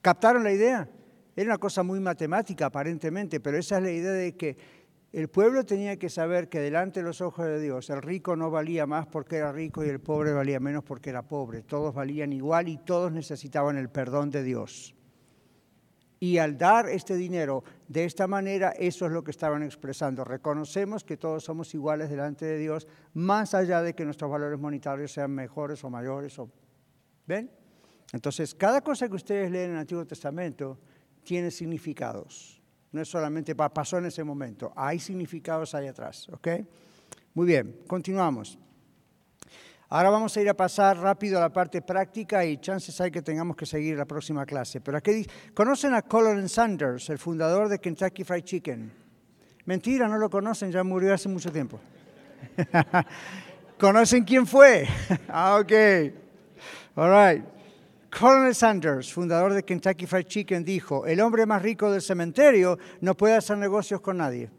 [0.00, 0.88] ¿Captaron la idea?
[1.36, 4.56] Era una cosa muy matemática aparentemente, pero esa es la idea de que
[5.12, 8.50] el pueblo tenía que saber que delante de los ojos de Dios el rico no
[8.50, 11.62] valía más porque era rico y el pobre valía menos porque era pobre.
[11.62, 14.94] Todos valían igual y todos necesitaban el perdón de Dios.
[16.22, 20.22] Y al dar este dinero de esta manera, eso es lo que estaban expresando.
[20.22, 25.12] Reconocemos que todos somos iguales delante de Dios, más allá de que nuestros valores monetarios
[25.12, 26.38] sean mejores o mayores.
[26.38, 26.50] O...
[27.26, 27.50] ¿Ven?
[28.12, 30.78] Entonces, cada cosa que ustedes leen en el Antiguo Testamento
[31.22, 32.60] tiene significados.
[32.92, 36.28] No es solamente pasó en ese momento, hay significados ahí atrás.
[36.28, 36.48] ¿Ok?
[37.32, 38.58] Muy bien, continuamos.
[39.92, 43.22] Ahora vamos a ir a pasar rápido a la parte práctica y chances hay que
[43.22, 44.80] tengamos que seguir la próxima clase.
[44.80, 48.92] Pero aquí conocen a Colin Sanders, el fundador de Kentucky Fried Chicken.
[49.64, 51.80] Mentira, no lo conocen, ya murió hace mucho tiempo.
[53.80, 54.86] ¿Conocen quién fue?
[55.28, 55.72] ah, ok.
[56.94, 57.44] All right.
[58.16, 63.16] Colonel Sanders, fundador de Kentucky Fried Chicken, dijo, el hombre más rico del cementerio no
[63.16, 64.50] puede hacer negocios con nadie.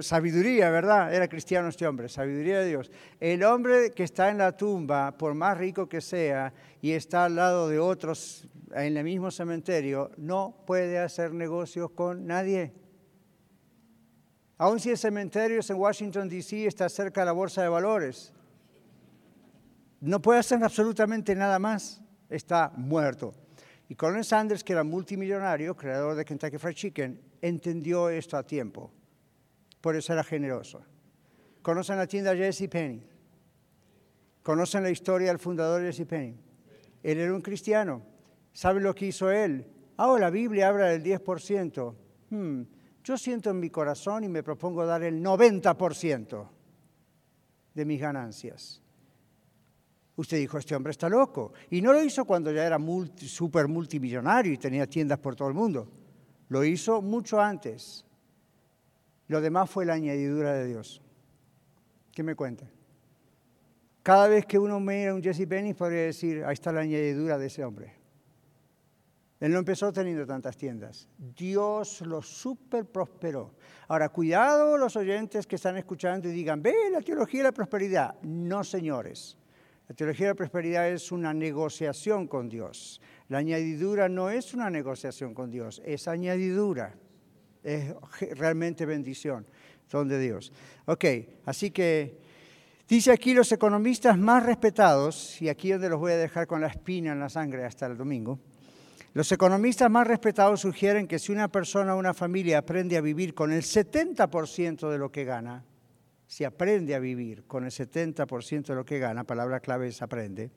[0.00, 1.12] Sabiduría, ¿verdad?
[1.12, 2.90] Era cristiano este hombre, sabiduría de Dios.
[3.20, 7.36] El hombre que está en la tumba, por más rico que sea, y está al
[7.36, 12.72] lado de otros en el mismo cementerio, no puede hacer negocios con nadie.
[14.58, 18.32] Aun si el cementerio es en Washington, D.C., está cerca de la bolsa de valores.
[20.00, 22.00] No puede hacer absolutamente nada más.
[22.28, 23.34] Está muerto.
[23.88, 28.92] Y Colonel Sanders, que era multimillonario, creador de Kentucky Fried Chicken, entendió esto a tiempo
[29.86, 30.82] por eso generoso.
[31.62, 33.06] ¿Conocen la tienda Jesse Penny?
[34.42, 36.36] ¿Conocen la historia del fundador de Penny?
[37.04, 38.02] Él era un cristiano.
[38.52, 39.64] ¿Saben lo que hizo él?
[39.96, 41.94] Ah, la Biblia habla del 10%.
[42.30, 42.62] Hmm,
[43.04, 46.48] yo siento en mi corazón y me propongo dar el 90%
[47.72, 48.82] de mis ganancias.
[50.16, 51.52] Usted dijo, este hombre está loco.
[51.70, 55.46] Y no lo hizo cuando ya era multi, super multimillonario y tenía tiendas por todo
[55.46, 55.88] el mundo.
[56.48, 58.05] Lo hizo mucho antes.
[59.28, 61.02] Lo demás fue la añadidura de Dios.
[62.12, 62.70] ¿Qué me cuenta?
[64.02, 67.38] Cada vez que uno mira a un Jesse Penny podría decir, ahí está la añadidura
[67.38, 67.94] de ese hombre.
[69.40, 71.08] Él no empezó teniendo tantas tiendas.
[71.18, 73.54] Dios lo super prosperó.
[73.88, 78.14] Ahora, cuidado los oyentes que están escuchando y digan, ve la teología de la prosperidad.
[78.22, 79.36] No, señores.
[79.88, 83.00] La teología de la prosperidad es una negociación con Dios.
[83.28, 86.96] La añadidura no es una negociación con Dios, es añadidura.
[87.66, 87.92] Es
[88.38, 89.44] realmente bendición,
[89.88, 90.52] son de Dios.
[90.84, 91.04] Ok,
[91.46, 92.16] así que
[92.88, 96.68] dice aquí los economistas más respetados, y aquí donde los voy a dejar con la
[96.68, 98.38] espina en la sangre hasta el domingo,
[99.14, 103.34] los economistas más respetados sugieren que si una persona o una familia aprende a vivir
[103.34, 105.64] con el 70% de lo que gana,
[106.28, 110.52] si aprende a vivir con el 70% de lo que gana, palabra clave es aprende,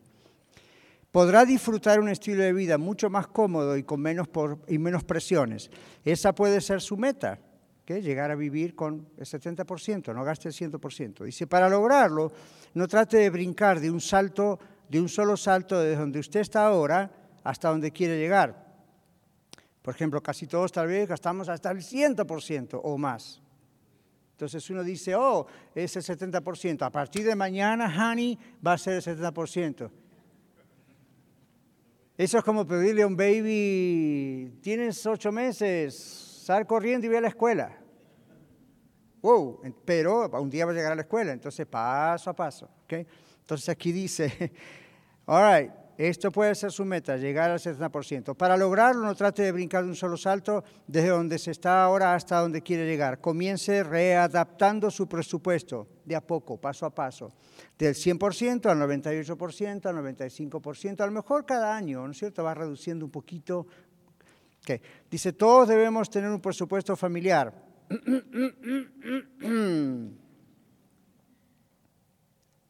[1.11, 4.27] podrá disfrutar un estilo de vida mucho más cómodo y con menos,
[4.67, 5.69] y menos presiones.
[6.03, 7.39] Esa puede ser su meta,
[7.85, 11.23] que llegar a vivir con el 70%, no gaste el 100%.
[11.23, 12.31] Dice, para lograrlo,
[12.75, 16.67] no trate de brincar de un salto, de un solo salto desde donde usted está
[16.67, 17.11] ahora
[17.43, 18.67] hasta donde quiere llegar.
[19.81, 23.41] Por ejemplo, casi todos tal vez gastamos hasta el 100% o más.
[24.33, 26.83] Entonces uno dice, oh, es el 70%.
[26.83, 29.89] A partir de mañana, honey, va a ser el 70%.
[32.19, 35.95] Eso es como pedirle a un baby, tienes ocho meses,
[36.43, 37.77] sal corriendo y ve a la escuela.
[39.21, 42.69] Wow, pero un día va a llegar a la escuela, entonces paso a paso.
[42.83, 43.07] ¿okay?
[43.39, 44.51] Entonces aquí dice,
[45.27, 45.71] all right,
[46.07, 48.33] esto puede ser su meta, llegar al 70%.
[48.33, 52.15] Para lograrlo, no trate de brincar de un solo salto desde donde se está ahora
[52.15, 53.19] hasta donde quiere llegar.
[53.19, 57.33] Comience readaptando su presupuesto de a poco, paso a paso,
[57.77, 62.45] del 100% al 98%, al 95%, a lo mejor cada año, ¿no es cierto?
[62.45, 63.67] Va reduciendo un poquito.
[65.11, 67.53] Dice, todos debemos tener un presupuesto familiar.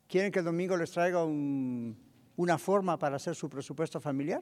[0.08, 2.09] ¿Quieren que el domingo les traiga un
[2.40, 4.42] una forma para hacer su presupuesto familiar?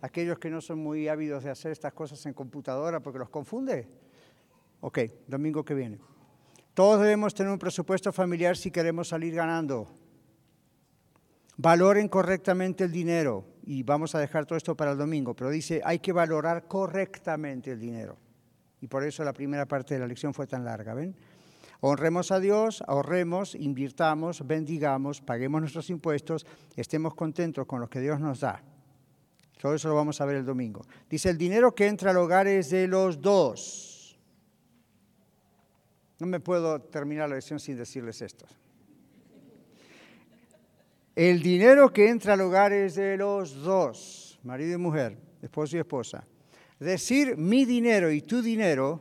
[0.00, 3.86] Aquellos que no son muy ávidos de hacer estas cosas en computadora porque los confunde.
[4.80, 5.98] Ok, domingo que viene.
[6.72, 9.86] Todos debemos tener un presupuesto familiar si queremos salir ganando.
[11.58, 13.44] Valoren correctamente el dinero.
[13.64, 17.72] Y vamos a dejar todo esto para el domingo, pero dice, hay que valorar correctamente
[17.72, 18.16] el dinero.
[18.80, 21.14] Y por eso la primera parte de la lección fue tan larga, ¿ven?
[21.82, 28.20] Honremos a Dios, ahorremos, invirtamos, bendigamos, paguemos nuestros impuestos, estemos contentos con lo que Dios
[28.20, 28.62] nos da.
[29.60, 30.82] Todo eso lo vamos a ver el domingo.
[31.08, 34.18] Dice, el dinero que entra al hogar es de los dos.
[36.18, 38.46] No me puedo terminar la lección sin decirles esto.
[41.16, 45.80] El dinero que entra al hogar es de los dos, marido y mujer, esposo y
[45.80, 46.26] esposa.
[46.78, 49.00] Decir mi dinero y tu dinero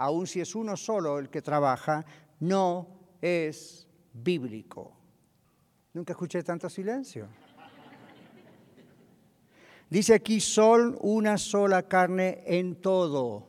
[0.00, 2.06] aun si es uno solo el que trabaja,
[2.40, 2.88] no
[3.20, 4.96] es bíblico.
[5.92, 7.28] Nunca escuché tanto silencio.
[9.90, 13.46] Dice aquí, son una sola carne en todo.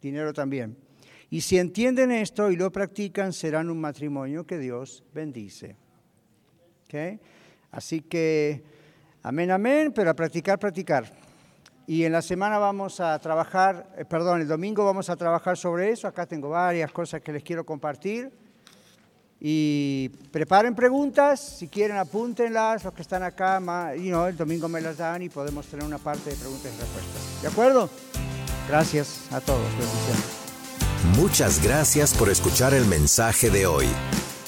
[0.00, 0.76] Dinero también.
[1.28, 5.76] Y si entienden esto y lo practican, serán un matrimonio que Dios bendice.
[7.70, 8.64] Así que,
[9.22, 11.29] amén, amén, pero a practicar, practicar.
[11.90, 15.90] Y en la semana vamos a trabajar, eh, perdón, el domingo vamos a trabajar sobre
[15.90, 16.06] eso.
[16.06, 18.30] Acá tengo varias cosas que les quiero compartir.
[19.40, 23.60] Y preparen preguntas, si quieren apúntenlas, los que están acá,
[23.96, 26.80] y no, el domingo me las dan y podemos tener una parte de preguntas y
[26.80, 27.42] respuestas.
[27.42, 27.90] ¿De acuerdo?
[28.68, 29.66] Gracias a todos.
[31.16, 33.88] Muchas gracias por escuchar el mensaje de hoy.